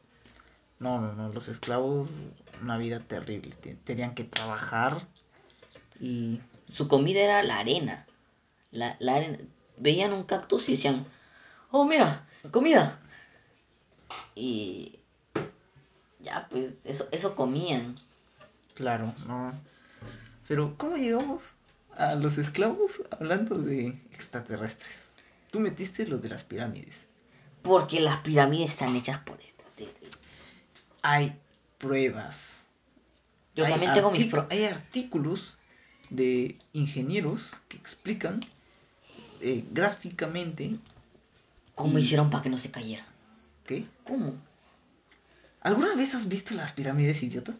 No, 0.78 1.00
no, 1.00 1.14
no, 1.14 1.28
los 1.30 1.48
esclavos, 1.48 2.08
una 2.60 2.76
vida 2.76 3.00
terrible. 3.00 3.54
te- 3.56 3.74
Tenían 3.76 4.14
que 4.14 4.24
trabajar 4.24 5.06
y 5.98 6.40
Su 6.72 6.88
comida 6.88 7.20
era 7.20 7.42
la 7.42 7.58
arena. 7.58 8.06
La, 8.70 8.96
la 8.98 9.14
arena. 9.16 9.38
Veían 9.78 10.12
un 10.12 10.24
cactus 10.24 10.68
y 10.68 10.72
decían, 10.72 11.06
oh, 11.70 11.84
mira, 11.84 12.26
comida. 12.50 13.00
Y 14.34 14.98
ya, 16.20 16.46
pues, 16.50 16.84
eso, 16.86 17.08
eso 17.10 17.34
comían. 17.34 17.96
Claro, 18.74 19.14
no. 19.26 19.52
Pero, 20.48 20.74
¿cómo 20.76 20.96
llegamos 20.96 21.42
a 21.98 22.14
los 22.14 22.38
esclavos 22.38 23.02
hablando 23.10 23.56
de 23.56 23.88
extraterrestres? 24.12 25.10
Tú 25.50 25.60
metiste 25.60 26.06
lo 26.06 26.18
de 26.18 26.28
las 26.30 26.44
pirámides. 26.44 27.08
Porque 27.62 28.00
las 28.00 28.18
pirámides 28.18 28.70
están 28.72 28.94
hechas 28.96 29.18
por 29.20 29.40
extraterrestres. 29.40 30.12
Hay 31.02 31.38
pruebas. 31.78 32.64
Yo 33.54 33.64
Hay 33.64 33.70
también 33.70 33.92
tengo 33.92 34.10
mis 34.10 34.26
pro- 34.26 34.46
Hay 34.50 34.64
artículos 34.64 35.56
de 36.10 36.58
ingenieros 36.72 37.52
que 37.68 37.76
explican 37.76 38.40
eh, 39.40 39.64
gráficamente 39.70 40.76
¿Cómo 41.74 41.98
y- 41.98 42.02
hicieron 42.02 42.30
para 42.30 42.42
que 42.42 42.48
no 42.50 42.58
se 42.58 42.70
cayera? 42.70 43.04
¿Qué? 43.66 43.86
¿Cómo? 44.04 44.34
¿Alguna 45.60 45.94
vez 45.94 46.14
has 46.14 46.28
visto 46.28 46.54
las 46.54 46.72
pirámides, 46.72 47.22
idiota? 47.22 47.54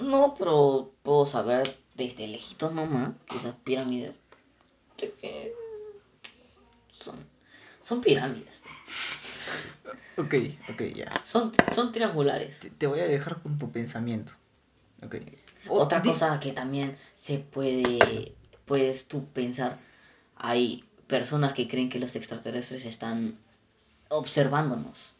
No, 0.00 0.34
pero 0.38 0.92
puedo 1.02 1.26
saber 1.26 1.76
desde 1.94 2.26
lejitos 2.28 2.72
nomás 2.72 3.12
esas 3.38 3.54
pirámides 3.64 4.12
de 4.98 5.12
que 5.12 5.52
son, 6.90 7.16
son 7.80 8.00
pirámides. 8.00 8.60
Ok, 10.16 10.34
ok, 10.68 10.82
ya. 10.94 11.22
Son, 11.24 11.52
son 11.72 11.90
triangulares. 11.92 12.60
Te, 12.60 12.70
te 12.70 12.86
voy 12.86 13.00
a 13.00 13.04
dejar 13.08 13.40
con 13.42 13.58
tu 13.58 13.70
pensamiento. 13.70 14.32
Ok. 15.02 15.16
O- 15.68 15.80
Otra 15.82 16.00
di- 16.00 16.10
cosa 16.10 16.38
que 16.40 16.52
también 16.52 16.96
se 17.14 17.38
puede, 17.38 18.34
puedes 18.66 19.06
tú 19.08 19.24
pensar, 19.26 19.76
hay 20.36 20.84
personas 21.06 21.54
que 21.54 21.66
creen 21.68 21.88
que 21.88 21.98
los 21.98 22.14
extraterrestres 22.14 22.84
están 22.84 23.38
observándonos 24.08 25.12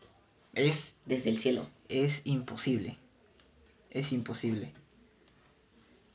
Es 0.54 0.94
desde 1.06 1.30
el 1.30 1.36
cielo. 1.36 1.66
es 1.88 2.22
imposible. 2.26 2.98
Es 3.90 4.12
imposible. 4.12 4.72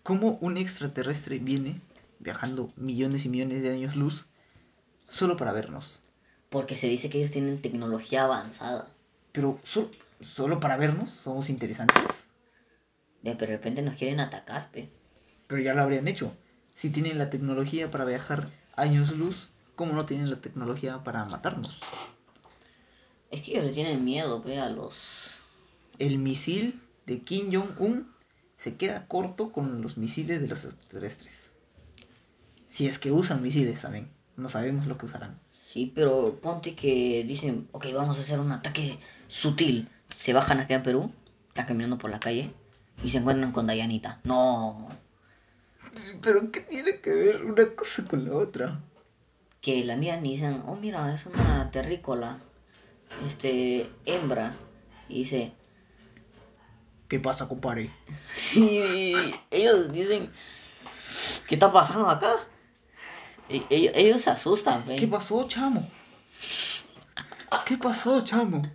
¿Cómo 0.07 0.37
un 0.39 0.55
extraterrestre 0.55 1.37
viene 1.37 1.81
viajando 2.19 2.71
millones 2.77 3.25
y 3.25 3.29
millones 3.29 3.61
de 3.61 3.73
años 3.73 3.97
luz 3.97 4.25
solo 5.09 5.35
para 5.35 5.51
vernos? 5.51 6.01
Porque 6.49 6.77
se 6.77 6.87
dice 6.87 7.09
que 7.09 7.17
ellos 7.17 7.31
tienen 7.31 7.61
tecnología 7.61 8.23
avanzada. 8.23 8.87
Pero 9.33 9.59
sol- 9.63 9.91
solo 10.21 10.61
para 10.61 10.77
vernos 10.77 11.11
somos 11.11 11.49
interesantes. 11.49 12.29
De 13.21 13.35
de 13.35 13.45
repente 13.45 13.81
nos 13.81 13.95
quieren 13.95 14.21
atacar, 14.21 14.71
pe. 14.71 14.89
Pero 15.45 15.61
ya 15.61 15.73
lo 15.73 15.81
habrían 15.83 16.07
hecho. 16.07 16.33
Si 16.73 16.89
tienen 16.89 17.17
la 17.17 17.29
tecnología 17.29 17.91
para 17.91 18.05
viajar 18.05 18.49
años 18.77 19.11
luz, 19.11 19.49
¿cómo 19.75 19.91
no 19.91 20.05
tienen 20.05 20.29
la 20.29 20.37
tecnología 20.39 21.03
para 21.03 21.25
matarnos? 21.25 21.81
Es 23.29 23.41
que 23.41 23.51
ellos 23.51 23.65
le 23.65 23.73
tienen 23.73 24.05
miedo, 24.05 24.41
pe, 24.41 24.57
a 24.57 24.69
los... 24.69 25.31
El 25.99 26.17
misil 26.17 26.81
de 27.05 27.23
Kim 27.23 27.51
Jong-un 27.53 28.15
se 28.57 28.75
queda 28.75 29.07
corto 29.07 29.51
con 29.51 29.81
los 29.81 29.97
misiles 29.97 30.41
de 30.41 30.47
los 30.47 30.65
extraterrestres. 30.65 31.51
Si 32.67 32.87
es 32.87 32.99
que 32.99 33.11
usan 33.11 33.41
misiles 33.41 33.81
también. 33.81 34.09
No 34.35 34.49
sabemos 34.49 34.87
lo 34.87 34.97
que 34.97 35.05
usarán. 35.05 35.39
Sí, 35.65 35.91
pero 35.93 36.39
ponte 36.41 36.75
que 36.75 37.23
dicen, 37.27 37.67
ok, 37.71 37.87
vamos 37.93 38.17
a 38.17 38.21
hacer 38.21 38.39
un 38.39 38.51
ataque 38.51 38.99
sutil. 39.27 39.89
Se 40.15 40.33
bajan 40.33 40.59
acá 40.59 40.75
en 40.75 40.83
Perú, 40.83 41.11
están 41.49 41.65
caminando 41.65 41.97
por 41.97 42.11
la 42.11 42.19
calle 42.19 42.51
y 43.03 43.09
se 43.09 43.17
encuentran 43.17 43.51
con 43.51 43.67
Dayanita. 43.67 44.21
No, 44.23 44.89
Pero 46.21 46.51
¿qué 46.51 46.61
tiene 46.61 46.99
que 46.99 47.13
ver 47.13 47.45
una 47.45 47.75
cosa 47.75 48.05
con 48.05 48.25
la 48.25 48.35
otra? 48.35 48.81
que 49.61 49.83
la 49.83 49.95
miran 49.95 50.25
y 50.25 50.31
dicen, 50.31 50.63
oh, 50.67 50.75
mira, 50.75 51.13
es 51.13 51.25
una 51.25 51.69
terrícola, 51.71 52.39
este, 53.25 53.89
hembra. 54.05 54.55
Y 55.09 55.19
dice, 55.19 55.51
¿Qué 57.07 57.19
pasa, 57.19 57.47
compadre? 57.47 57.89
y 58.55 59.13
ellos 59.51 59.91
dicen, 59.91 60.31
¿qué 61.47 61.55
está 61.55 61.71
pasando 61.71 62.09
acá? 62.09 62.33
Ellos, 63.49 63.93
ellos 63.95 64.21
se 64.21 64.29
asustan. 64.29 64.83
¿Qué 64.83 65.07
pasó, 65.07 65.47
chamo? 65.47 65.87
¿Qué 67.65 67.77
pasó, 67.77 68.21
chamo? 68.21 68.69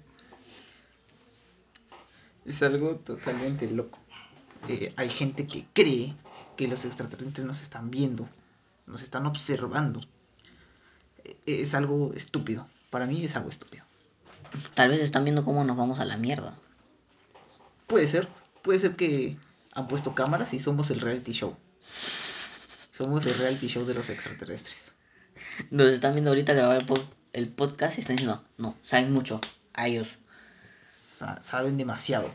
Es 2.45 2.63
algo 2.63 2.97
totalmente 2.97 3.69
loco. 3.71 3.99
Eh, 4.69 4.93
hay 4.97 5.09
gente 5.09 5.47
que 5.47 5.67
cree 5.73 6.15
que 6.57 6.69
los 6.69 6.85
extraterrestres 6.85 7.47
nos 7.47 7.63
están 7.63 7.91
viendo, 7.91 8.29
nos 8.87 9.03
están 9.03 9.27
observando. 9.27 10.01
Eh, 11.25 11.37
es 11.47 11.75
algo 11.75 12.13
estúpido. 12.15 12.69
Para 12.91 13.07
mí 13.07 13.25
es 13.25 13.37
algo 13.37 13.49
estúpido. 13.49 13.85
Tal 14.75 14.91
vez 14.91 15.01
están 15.01 15.25
viendo 15.25 15.45
cómo 15.45 15.65
nos 15.65 15.77
vamos 15.77 16.01
a 16.01 16.05
la 16.05 16.17
mierda. 16.17 16.55
Puede 17.93 18.09
ser, 18.09 18.27
puede 18.63 18.79
ser 18.79 18.97
que 18.97 19.37
han 19.75 19.87
puesto 19.87 20.15
cámaras 20.15 20.55
y 20.55 20.59
somos 20.59 20.91
el 20.91 21.01
reality 21.03 21.33
show. 21.33 21.55
Somos 22.91 23.27
el 23.27 23.35
reality 23.35 23.69
show 23.69 23.85
de 23.85 23.93
los 23.93 24.09
extraterrestres. 24.09 24.95
Nos 25.71 25.89
están 25.89 26.13
viendo 26.13 26.31
ahorita 26.31 26.55
grabar 26.55 26.79
el, 26.79 26.87
el 27.35 27.49
podcast 27.51 27.99
y 27.99 28.01
están 28.01 28.17
diciendo, 28.17 28.43
no, 28.57 28.77
saben 28.83 29.13
mucho. 29.13 29.43
A 29.75 29.89
ellos. 29.89 30.17
Sa- 30.89 31.43
saben 31.43 31.77
demasiado. 31.77 32.31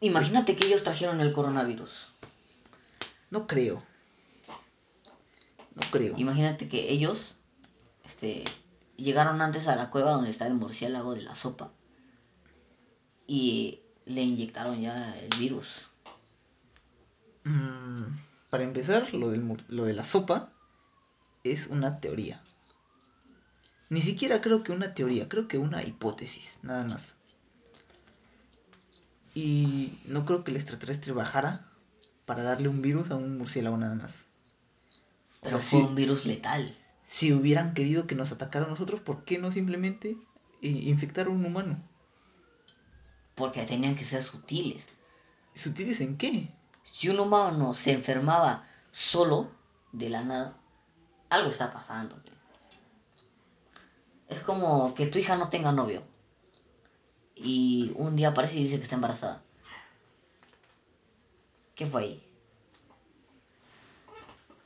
Imagínate 0.00 0.56
que 0.56 0.66
ellos 0.66 0.82
trajeron 0.84 1.20
el 1.20 1.34
coronavirus. 1.34 2.06
No 3.28 3.46
creo. 3.46 3.82
No 5.74 5.82
creo. 5.90 6.14
Imagínate 6.16 6.66
que 6.70 6.90
ellos 6.90 7.36
este, 8.06 8.42
llegaron 8.96 9.42
antes 9.42 9.68
a 9.68 9.76
la 9.76 9.90
cueva 9.90 10.12
donde 10.12 10.30
está 10.30 10.46
el 10.46 10.54
murciélago 10.54 11.14
de 11.14 11.20
la 11.20 11.34
sopa 11.34 11.72
y 13.26 13.82
le 14.08 14.22
inyectaron 14.22 14.80
ya 14.80 15.16
el 15.18 15.30
virus. 15.38 15.88
Mm, 17.44 18.04
para 18.50 18.64
empezar, 18.64 19.12
lo, 19.14 19.30
del, 19.30 19.44
lo 19.68 19.84
de 19.84 19.94
la 19.94 20.04
sopa 20.04 20.52
es 21.44 21.66
una 21.68 22.00
teoría. 22.00 22.42
Ni 23.90 24.00
siquiera 24.00 24.40
creo 24.40 24.62
que 24.62 24.72
una 24.72 24.94
teoría, 24.94 25.28
creo 25.28 25.48
que 25.48 25.58
una 25.58 25.82
hipótesis, 25.82 26.60
nada 26.62 26.84
más. 26.84 27.16
Y 29.34 29.98
no 30.04 30.24
creo 30.26 30.44
que 30.44 30.50
el 30.50 30.56
extraterrestre 30.56 31.12
bajara 31.12 31.70
para 32.26 32.42
darle 32.42 32.68
un 32.68 32.82
virus 32.82 33.10
a 33.10 33.16
un 33.16 33.38
murciélago 33.38 33.76
nada 33.78 33.94
más. 33.94 34.26
O 35.40 35.48
Pero 35.48 35.60
sea, 35.60 35.62
fue 35.62 35.80
si, 35.80 35.86
un 35.86 35.94
virus 35.96 36.26
letal. 36.26 36.76
si 37.04 37.32
hubieran 37.32 37.74
querido 37.74 38.06
que 38.06 38.14
nos 38.14 38.32
atacara 38.32 38.66
a 38.66 38.68
nosotros, 38.68 39.00
¿por 39.00 39.24
qué 39.24 39.38
no 39.38 39.52
simplemente 39.52 40.10
eh, 40.62 40.68
infectar 40.68 41.26
a 41.28 41.30
un 41.30 41.44
humano? 41.44 41.87
Porque 43.38 43.64
tenían 43.64 43.94
que 43.94 44.04
ser 44.04 44.22
sutiles. 44.22 44.86
¿Sutiles 45.54 46.00
en 46.00 46.18
qué? 46.18 46.52
Si 46.82 47.08
un 47.08 47.20
humano 47.20 47.72
se 47.72 47.92
enfermaba 47.92 48.66
solo, 48.90 49.50
de 49.92 50.10
la 50.10 50.24
nada, 50.24 50.60
algo 51.30 51.50
está 51.50 51.72
pasando. 51.72 52.20
Es 54.28 54.40
como 54.42 54.92
que 54.94 55.06
tu 55.06 55.18
hija 55.18 55.36
no 55.36 55.48
tenga 55.48 55.72
novio. 55.72 56.02
Y 57.36 57.92
un 57.94 58.16
día 58.16 58.28
aparece 58.30 58.58
y 58.58 58.64
dice 58.64 58.76
que 58.76 58.82
está 58.82 58.96
embarazada. 58.96 59.42
¿Qué 61.76 61.86
fue 61.86 62.02
ahí? 62.02 62.24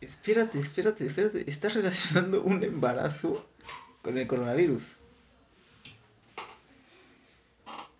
Espérate, 0.00 0.58
espérate, 0.58 1.06
espérate. 1.06 1.48
Estás 1.48 1.74
relacionando 1.74 2.42
un 2.42 2.64
embarazo 2.64 3.46
con 4.00 4.16
el 4.16 4.26
coronavirus. 4.26 4.96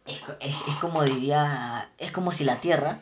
Es, 0.06 0.20
es, 0.40 0.56
es 0.68 0.74
como 0.80 1.04
diría, 1.04 1.92
es 1.98 2.10
como 2.12 2.32
si 2.32 2.44
la 2.44 2.60
Tierra, 2.60 2.98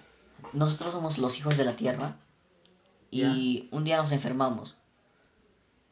nosotros 0.53 0.92
somos 0.92 1.18
los 1.18 1.38
hijos 1.38 1.57
de 1.57 1.64
la 1.64 1.76
Tierra 1.76 2.16
y 3.11 3.68
un 3.72 3.84
día 3.84 3.96
nos 3.96 4.12
enfermamos. 4.12 4.76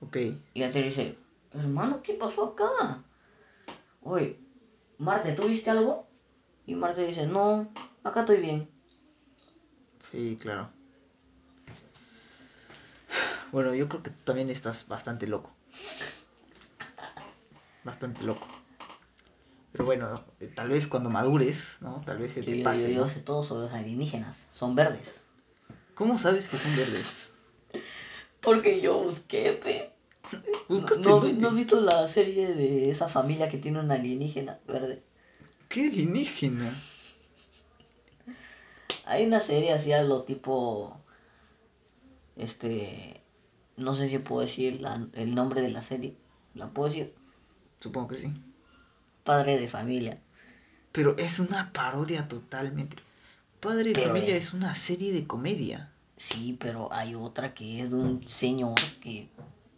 Ok. 0.00 0.16
Y 0.54 0.60
la 0.60 0.70
Tierra 0.70 0.88
dice, 0.88 1.18
hermano, 1.52 2.02
¿qué 2.02 2.14
pasó 2.14 2.48
acá? 2.48 3.02
Oye, 4.02 4.38
Marte, 4.98 5.32
¿tú 5.32 5.48
viste 5.48 5.70
algo? 5.70 6.08
Y 6.66 6.74
Marte 6.74 7.06
dice, 7.06 7.26
no, 7.26 7.72
acá 8.04 8.20
estoy 8.20 8.38
bien. 8.40 8.70
Sí, 9.98 10.38
claro. 10.40 10.68
Bueno, 13.50 13.74
yo 13.74 13.88
creo 13.88 14.02
que 14.02 14.10
tú 14.10 14.18
también 14.24 14.50
estás 14.50 14.86
bastante 14.86 15.26
loco. 15.26 15.50
Bastante 17.82 18.22
loco. 18.22 18.46
Pero 19.78 19.86
bueno, 19.86 20.12
tal 20.56 20.70
vez 20.70 20.88
cuando 20.88 21.08
madures, 21.08 21.78
¿no? 21.82 22.02
Tal 22.04 22.18
vez 22.18 22.32
se 22.32 22.42
te 22.42 22.58
yo- 22.58 22.64
pase. 22.64 22.88
yo- 22.88 22.96
yo 22.96 23.00
¿no? 23.02 23.08
sé 23.08 23.20
todo 23.20 23.44
sobre 23.44 23.66
los 23.66 23.72
alienígenas, 23.72 24.36
son 24.52 24.74
verdes. 24.74 25.22
¿Cómo 25.94 26.18
sabes 26.18 26.48
que 26.48 26.56
son 26.56 26.74
verdes? 26.76 27.30
Porque 28.40 28.80
yo 28.80 29.00
busqué, 29.04 29.52
pe. 29.52 29.92
¿Buscaste 30.68 31.04
¿No, 31.08 31.20
dónde? 31.20 31.40
¿No 31.40 31.48
has 31.50 31.54
visto 31.54 31.80
la 31.80 32.08
serie 32.08 32.54
de 32.56 32.90
esa 32.90 33.08
familia 33.08 33.48
que 33.48 33.58
tiene 33.58 33.78
un 33.78 33.92
alienígena 33.92 34.58
verde? 34.66 35.04
¿Qué 35.68 35.86
alienígena? 35.86 36.72
Hay 39.04 39.26
una 39.26 39.40
serie 39.40 39.72
así 39.72 39.92
algo 39.92 40.24
tipo. 40.24 41.00
Este. 42.34 43.22
No 43.76 43.94
sé 43.94 44.08
si 44.08 44.18
puedo 44.18 44.40
decir 44.42 44.80
la- 44.80 45.06
el 45.12 45.36
nombre 45.36 45.60
de 45.62 45.70
la 45.70 45.82
serie. 45.82 46.16
¿La 46.54 46.68
puedo 46.70 46.88
decir? 46.88 47.14
Supongo 47.80 48.08
que 48.08 48.16
sí. 48.16 48.32
Padre 49.28 49.58
de 49.58 49.68
familia. 49.68 50.22
Pero 50.90 51.14
es 51.18 51.38
una 51.38 51.70
parodia 51.74 52.28
totalmente. 52.28 52.96
Padre 53.60 53.92
de 53.92 54.00
Familia 54.06 54.34
es- 54.34 54.46
es 54.46 54.54
una 54.54 54.74
serie 54.74 55.12
de 55.12 55.26
comedia. 55.26 55.92
Sí, 56.16 56.56
pero 56.58 56.90
hay 56.94 57.14
otra 57.14 57.52
que 57.52 57.82
es 57.82 57.90
de 57.90 57.96
un 57.96 58.26
señor 58.26 58.74
que 59.02 59.28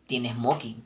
tiene 0.06 0.32
smoking. 0.32 0.84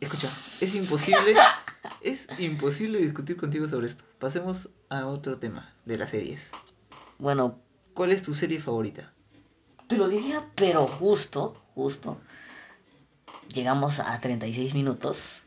Escucha, 0.00 0.28
es 0.62 0.74
imposible. 0.74 1.34
es 2.00 2.26
imposible 2.38 3.00
discutir 3.00 3.36
contigo 3.36 3.68
sobre 3.68 3.88
esto. 3.88 4.04
Pasemos 4.18 4.70
a 4.88 5.04
otro 5.06 5.38
tema 5.38 5.74
de 5.84 5.98
las 5.98 6.08
series. 6.08 6.52
Bueno, 7.18 7.60
¿Cuál 7.92 8.12
es 8.12 8.22
tu 8.22 8.34
serie 8.34 8.60
favorita? 8.60 9.12
te 9.88 9.98
lo 9.98 10.08
diría, 10.08 10.42
pero 10.54 10.86
justo, 10.86 11.54
justo. 11.74 12.18
Llegamos 13.48 14.00
a 14.00 14.18
36 14.18 14.72
minutos. 14.72 15.42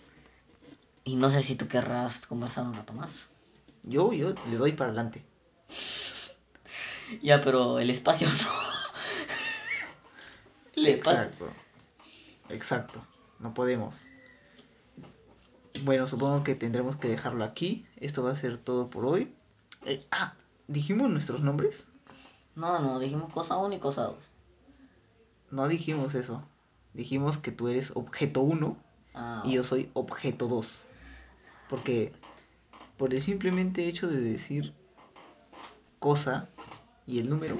Y 1.09 1.15
no 1.15 1.31
sé 1.31 1.41
si 1.41 1.55
tú 1.55 1.67
querrás 1.67 2.27
conversar 2.27 2.65
un 2.65 2.75
rato 2.75 2.93
más. 2.93 3.09
Yo, 3.81 4.13
yo 4.13 4.35
le 4.47 4.57
doy 4.57 4.73
para 4.73 4.91
adelante. 4.91 5.25
Ya, 7.23 7.41
pero 7.41 7.79
el 7.79 7.89
espacio 7.89 8.27
no. 8.29 8.35
Le 10.75 10.97
pasa. 10.97 11.23
Exacto. 11.23 11.47
Exacto. 12.49 13.07
No 13.39 13.55
podemos. 13.55 14.03
Bueno, 15.81 16.07
supongo 16.07 16.43
que 16.43 16.53
tendremos 16.53 16.95
que 16.95 17.07
dejarlo 17.07 17.43
aquí. 17.43 17.87
Esto 17.95 18.21
va 18.21 18.33
a 18.33 18.35
ser 18.35 18.59
todo 18.59 18.91
por 18.91 19.07
hoy. 19.07 19.33
Eh, 19.87 20.05
ah, 20.11 20.35
¿dijimos 20.67 21.09
nuestros 21.09 21.41
nombres? 21.41 21.87
No, 22.53 22.77
no, 22.77 22.99
dijimos 22.99 23.33
cosa 23.33 23.57
1 23.57 23.73
y 23.73 23.79
cosa 23.79 24.03
2. 24.03 24.15
No 25.49 25.67
dijimos 25.67 26.13
eso. 26.13 26.47
Dijimos 26.93 27.39
que 27.39 27.51
tú 27.51 27.67
eres 27.67 27.93
objeto 27.95 28.41
1 28.41 28.77
Ah, 29.15 29.41
y 29.43 29.53
yo 29.53 29.63
soy 29.63 29.89
objeto 29.95 30.47
2. 30.47 30.85
Porque 31.69 32.11
por 32.97 33.13
el 33.13 33.21
simplemente 33.21 33.87
hecho 33.87 34.07
de 34.07 34.19
decir 34.19 34.73
cosa 35.99 36.49
y 37.07 37.19
el 37.19 37.29
número, 37.29 37.57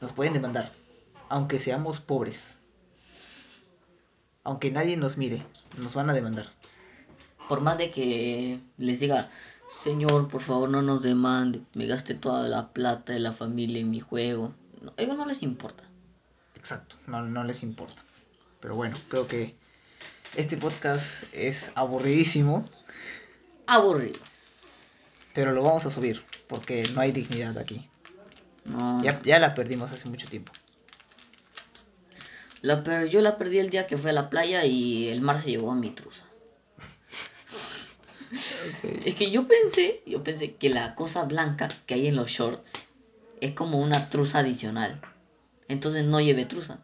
nos 0.00 0.12
pueden 0.12 0.32
demandar. 0.32 0.72
Aunque 1.28 1.60
seamos 1.60 2.00
pobres. 2.00 2.58
Aunque 4.44 4.70
nadie 4.70 4.96
nos 4.96 5.16
mire, 5.18 5.44
nos 5.78 5.94
van 5.94 6.10
a 6.10 6.14
demandar. 6.14 6.48
por 7.48 7.60
más 7.60 7.76
de 7.78 7.90
que 7.90 8.60
les 8.78 9.00
diga, 9.00 9.30
señor, 9.82 10.28
por 10.28 10.40
favor 10.40 10.68
no 10.70 10.80
nos 10.82 11.02
demande, 11.02 11.60
me 11.74 11.86
gasté 11.86 12.14
toda 12.14 12.48
la 12.48 12.72
plata 12.72 13.12
de 13.12 13.20
la 13.20 13.32
familia 13.32 13.80
en 13.80 13.90
mi 13.90 14.00
juego. 14.00 14.54
No, 14.80 14.92
ellos 14.96 15.16
no 15.16 15.26
les 15.26 15.42
importa. 15.42 15.84
Exacto, 16.54 16.96
no, 17.06 17.22
no 17.22 17.44
les 17.44 17.62
importa. 17.62 18.02
Pero 18.60 18.74
bueno, 18.74 18.96
creo 19.08 19.26
que 19.26 19.54
este 20.36 20.56
podcast 20.56 21.24
es 21.32 21.72
aburridísimo, 21.74 22.68
Aburrido. 23.74 24.20
pero 25.34 25.52
lo 25.52 25.62
vamos 25.62 25.86
a 25.86 25.90
subir 25.90 26.22
porque 26.46 26.82
no 26.94 27.00
hay 27.00 27.12
dignidad 27.12 27.56
aquí. 27.58 27.88
No, 28.64 29.02
Ya, 29.02 29.20
ya 29.24 29.38
la 29.38 29.54
perdimos 29.54 29.90
hace 29.90 30.08
mucho 30.08 30.28
tiempo. 30.28 30.52
la 32.60 32.84
per- 32.84 33.08
yo 33.08 33.20
la 33.22 33.38
perdí 33.38 33.58
el 33.58 33.70
día 33.70 33.86
que 33.86 33.96
fui 33.98 34.10
a 34.10 34.12
la 34.12 34.30
playa 34.30 34.64
y 34.64 35.08
el 35.08 35.20
mar 35.20 35.38
se 35.38 35.50
llevó 35.50 35.72
a 35.72 35.74
mi 35.74 35.90
truza. 35.90 36.26
Es 39.04 39.14
que 39.14 39.30
yo 39.30 39.48
pensé, 39.48 40.02
yo 40.06 40.22
pensé 40.22 40.54
que 40.54 40.68
la 40.70 40.94
cosa 40.94 41.24
blanca 41.24 41.68
que 41.86 41.94
hay 41.94 42.06
en 42.06 42.16
los 42.16 42.30
shorts 42.30 42.72
es 43.40 43.52
como 43.52 43.80
una 43.80 44.08
truza 44.10 44.38
adicional. 44.38 45.00
Entonces 45.68 46.04
no 46.04 46.20
llevé 46.20 46.44
truza. 46.46 46.78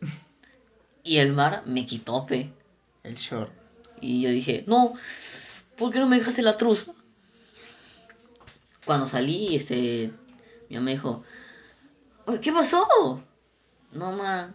Y 1.04 1.18
el 1.18 1.32
mar 1.32 1.62
me 1.66 1.86
quitó, 1.86 2.26
pe. 2.26 2.50
El 3.02 3.14
short. 3.16 3.50
Y 4.00 4.20
yo 4.20 4.30
dije, 4.30 4.64
no, 4.66 4.92
¿por 5.78 5.92
qué 5.92 5.98
no 5.98 6.06
me 6.06 6.18
dejaste 6.18 6.42
la 6.42 6.56
truza? 6.56 6.92
Cuando 8.84 9.06
salí, 9.06 9.54
este, 9.54 10.10
mi 10.68 10.76
mamá 10.76 10.90
dijo, 10.90 11.22
"Oye, 12.26 12.40
¿qué 12.40 12.52
pasó? 12.52 13.22
No, 13.92 14.12
ma, 14.12 14.54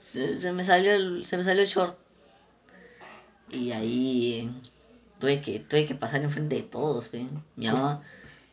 se, 0.00 0.40
se 0.40 0.52
me 0.52 0.64
salió 0.64 0.92
el, 0.92 1.26
se 1.26 1.36
me 1.36 1.42
salió 1.42 1.62
el 1.62 1.68
short. 1.68 1.98
Y 3.50 3.72
ahí 3.72 4.50
tuve 5.18 5.40
que, 5.40 5.60
tuve 5.60 5.86
que 5.86 5.94
pasar 5.94 6.22
enfrente 6.22 6.56
de 6.56 6.62
todos, 6.62 7.08
pe. 7.08 7.26
Mi 7.54 7.66
mamá, 7.66 8.02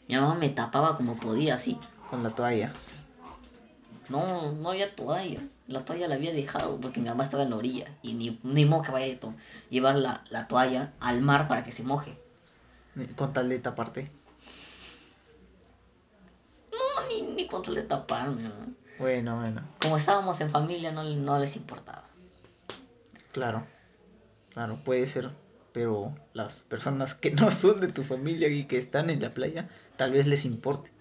mi 0.07 0.15
mamá 0.15 0.35
me 0.35 0.49
tapaba 0.49 0.95
como 0.97 1.15
podía, 1.19 1.55
así. 1.55 1.79
Con 2.09 2.21
la 2.23 2.29
toalla. 2.29 2.71
No, 4.13 4.51
no 4.51 4.69
había 4.69 4.95
toalla. 4.95 5.39
La 5.67 5.85
toalla 5.85 6.07
la 6.07 6.13
había 6.13 6.31
dejado 6.31 6.79
porque 6.79 6.99
mi 6.99 7.09
mamá 7.09 7.23
estaba 7.23 7.41
en 7.41 7.49
la 7.49 7.55
orilla. 7.55 7.87
Y 8.03 8.13
ni, 8.13 8.39
ni 8.43 8.63
modo 8.63 8.83
que 8.83 8.91
vaya 8.91 9.11
a 9.11 9.33
llevar 9.71 9.95
la, 9.95 10.23
la 10.29 10.47
toalla 10.47 10.93
al 10.99 11.19
mar 11.21 11.47
para 11.47 11.63
que 11.63 11.71
se 11.71 11.81
moje. 11.81 12.15
Con 13.15 13.33
tal 13.33 13.49
de 13.49 13.57
taparte. 13.57 14.11
No, 16.71 17.07
ni, 17.07 17.23
ni 17.23 17.47
con 17.47 17.63
tal 17.63 17.73
de 17.73 17.81
taparme, 17.81 18.43
¿no? 18.43 18.51
Bueno, 18.99 19.39
bueno. 19.39 19.63
Como 19.81 19.97
estábamos 19.97 20.39
en 20.41 20.51
familia, 20.51 20.91
no, 20.91 21.03
no 21.03 21.39
les 21.39 21.55
importaba. 21.55 22.03
Claro. 23.31 23.65
Claro, 24.53 24.77
puede 24.85 25.07
ser. 25.07 25.31
Pero 25.71 26.13
las 26.33 26.59
personas 26.59 27.15
que 27.15 27.31
no 27.31 27.49
son 27.49 27.81
de 27.81 27.87
tu 27.87 28.03
familia 28.03 28.47
y 28.47 28.65
que 28.65 28.77
están 28.77 29.09
en 29.09 29.23
la 29.23 29.33
playa, 29.33 29.69
tal 29.97 30.11
vez 30.11 30.27
les 30.27 30.45
importe. 30.45 30.92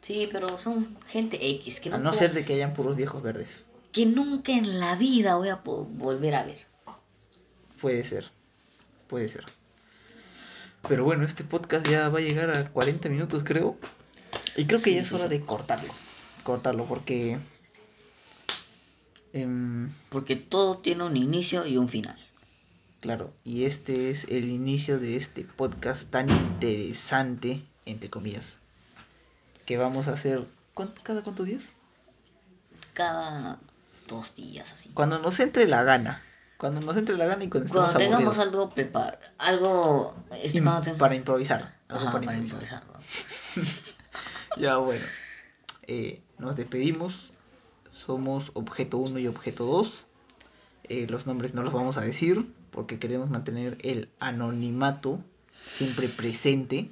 Sí, 0.00 0.28
pero 0.32 0.58
son 0.58 0.96
gente 1.06 1.38
X 1.50 1.80
que, 1.80 1.90
A 1.90 1.98
no 1.98 2.12
ser 2.14 2.32
de 2.32 2.44
que 2.44 2.54
hayan 2.54 2.72
puros 2.74 2.96
viejos 2.96 3.22
verdes. 3.22 3.64
que 3.92 4.06
nunca 4.06 4.52
en 4.52 4.78
la 4.80 4.94
vida 4.96 5.36
voy 5.36 5.48
a 5.48 5.56
volver 5.56 6.34
a 6.34 6.44
ver. 6.44 6.66
Puede 7.80 8.04
ser. 8.04 8.30
Puede 9.08 9.28
ser. 9.28 9.44
Pero 10.88 11.04
bueno, 11.04 11.24
este 11.24 11.44
podcast 11.44 11.86
ya 11.88 12.08
va 12.08 12.18
a 12.18 12.22
llegar 12.22 12.50
a 12.50 12.68
40 12.70 13.08
minutos, 13.08 13.42
creo. 13.44 13.76
Y 14.56 14.66
creo 14.66 14.80
que 14.80 14.90
Sí, 14.90 14.96
ya 14.96 15.02
es 15.02 15.12
hora 15.12 15.24
sí. 15.24 15.30
de 15.30 15.40
cortarlo. 15.44 15.92
Cortarlo 16.44 16.84
porque... 16.86 17.38
em, 19.32 19.90
Porque 20.10 20.36
todo 20.36 20.78
tiene 20.78 21.04
un 21.04 21.16
inicio 21.16 21.66
y 21.66 21.76
un 21.76 21.88
final. 21.88 22.18
claro, 23.00 23.32
y 23.44 23.64
este 23.64 24.10
es 24.10 24.24
el 24.24 24.48
inicio 24.50 24.98
de 24.98 25.16
este 25.16 25.44
podcast 25.44 26.10
tan 26.10 26.30
interesante, 26.30 27.62
entre 27.86 28.10
comillas, 28.10 28.58
que 29.68 29.76
vamos 29.76 30.08
a 30.08 30.12
hacer... 30.14 30.46
¿cuánto- 30.72 31.02
¿Cada 31.04 31.22
cuántos 31.22 31.44
días? 31.44 31.74
Cada 32.94 33.58
dos 34.06 34.34
días 34.34 34.72
así. 34.72 34.88
Cuando 34.94 35.18
nos 35.18 35.38
entre 35.40 35.66
la 35.68 35.82
gana. 35.82 36.22
Cuando 36.56 36.80
nos 36.80 36.96
entre 36.96 37.18
la 37.18 37.26
gana 37.26 37.44
y 37.44 37.50
cuando 37.50 37.66
estemos 37.66 37.92
Cuando 37.92 37.98
tengamos 37.98 38.34
aburridos. 38.38 38.46
algo 38.54 38.74
preparado. 38.74 39.18
Algo. 39.36 40.14
este, 40.42 40.58
Im- 40.58 40.64
cuando 40.64 40.82
ten- 40.82 40.96
Para 40.96 41.14
improvisar. 41.14 41.76
algo 41.88 42.02
Ajá, 42.02 42.12
para 42.12 42.24
para 42.24 42.38
improvisar. 42.38 42.82
improvisar. 42.82 42.82
¿no? 43.56 43.62
Ya 44.62 44.78
bueno. 44.78 45.04
Eh, 45.86 46.22
nos 46.38 46.56
despedimos. 46.56 47.30
Somos 47.92 48.50
objeto 48.54 48.96
1 48.96 49.18
y 49.18 49.26
objeto 49.26 49.66
2. 49.66 50.06
Eh, 50.84 51.06
los 51.10 51.26
nombres 51.26 51.52
no 51.52 51.62
los 51.62 51.74
vamos 51.74 51.98
a 51.98 52.00
decir 52.00 52.50
porque 52.70 52.98
queremos 52.98 53.28
mantener 53.28 53.76
el 53.82 54.08
anonimato 54.18 55.22
siempre 55.52 56.08
presente. 56.08 56.90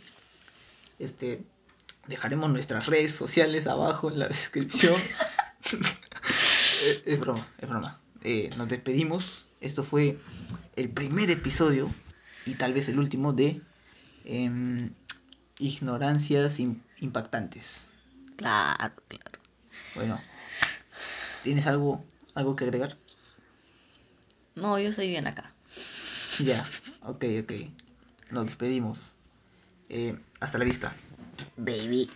Este 0.98 1.42
dejaremos 2.08 2.50
nuestras 2.50 2.86
redes 2.86 3.12
sociales 3.14 3.66
abajo 3.66 4.10
en 4.10 4.18
la 4.18 4.28
descripción. 4.28 4.94
eh, 6.84 7.02
es 7.06 7.20
broma, 7.20 7.46
es 7.58 7.68
broma. 7.68 8.00
Eh, 8.22 8.50
nos 8.56 8.68
despedimos. 8.68 9.46
Esto 9.60 9.82
fue 9.84 10.18
el 10.76 10.90
primer 10.90 11.30
episodio 11.30 11.90
y 12.44 12.54
tal 12.54 12.74
vez 12.74 12.88
el 12.88 12.98
último 12.98 13.32
de 13.32 13.62
em, 14.24 14.90
Ignorancias 15.58 16.60
im- 16.60 16.80
Impactantes. 17.00 17.88
Claro, 18.36 18.94
claro. 19.08 19.38
Bueno, 19.94 20.20
¿tienes 21.42 21.66
algo, 21.66 22.04
algo 22.34 22.54
que 22.54 22.64
agregar? 22.64 22.98
No, 24.54 24.78
yo 24.78 24.92
soy 24.92 25.08
bien 25.08 25.26
acá. 25.26 25.54
Ya, 26.38 26.64
ok, 27.02 27.24
ok. 27.42 27.52
Nos 28.30 28.46
despedimos. 28.46 29.16
Eh, 29.88 30.18
hasta 30.40 30.58
la 30.58 30.64
vista. 30.64 30.94
Baby. 31.62 32.10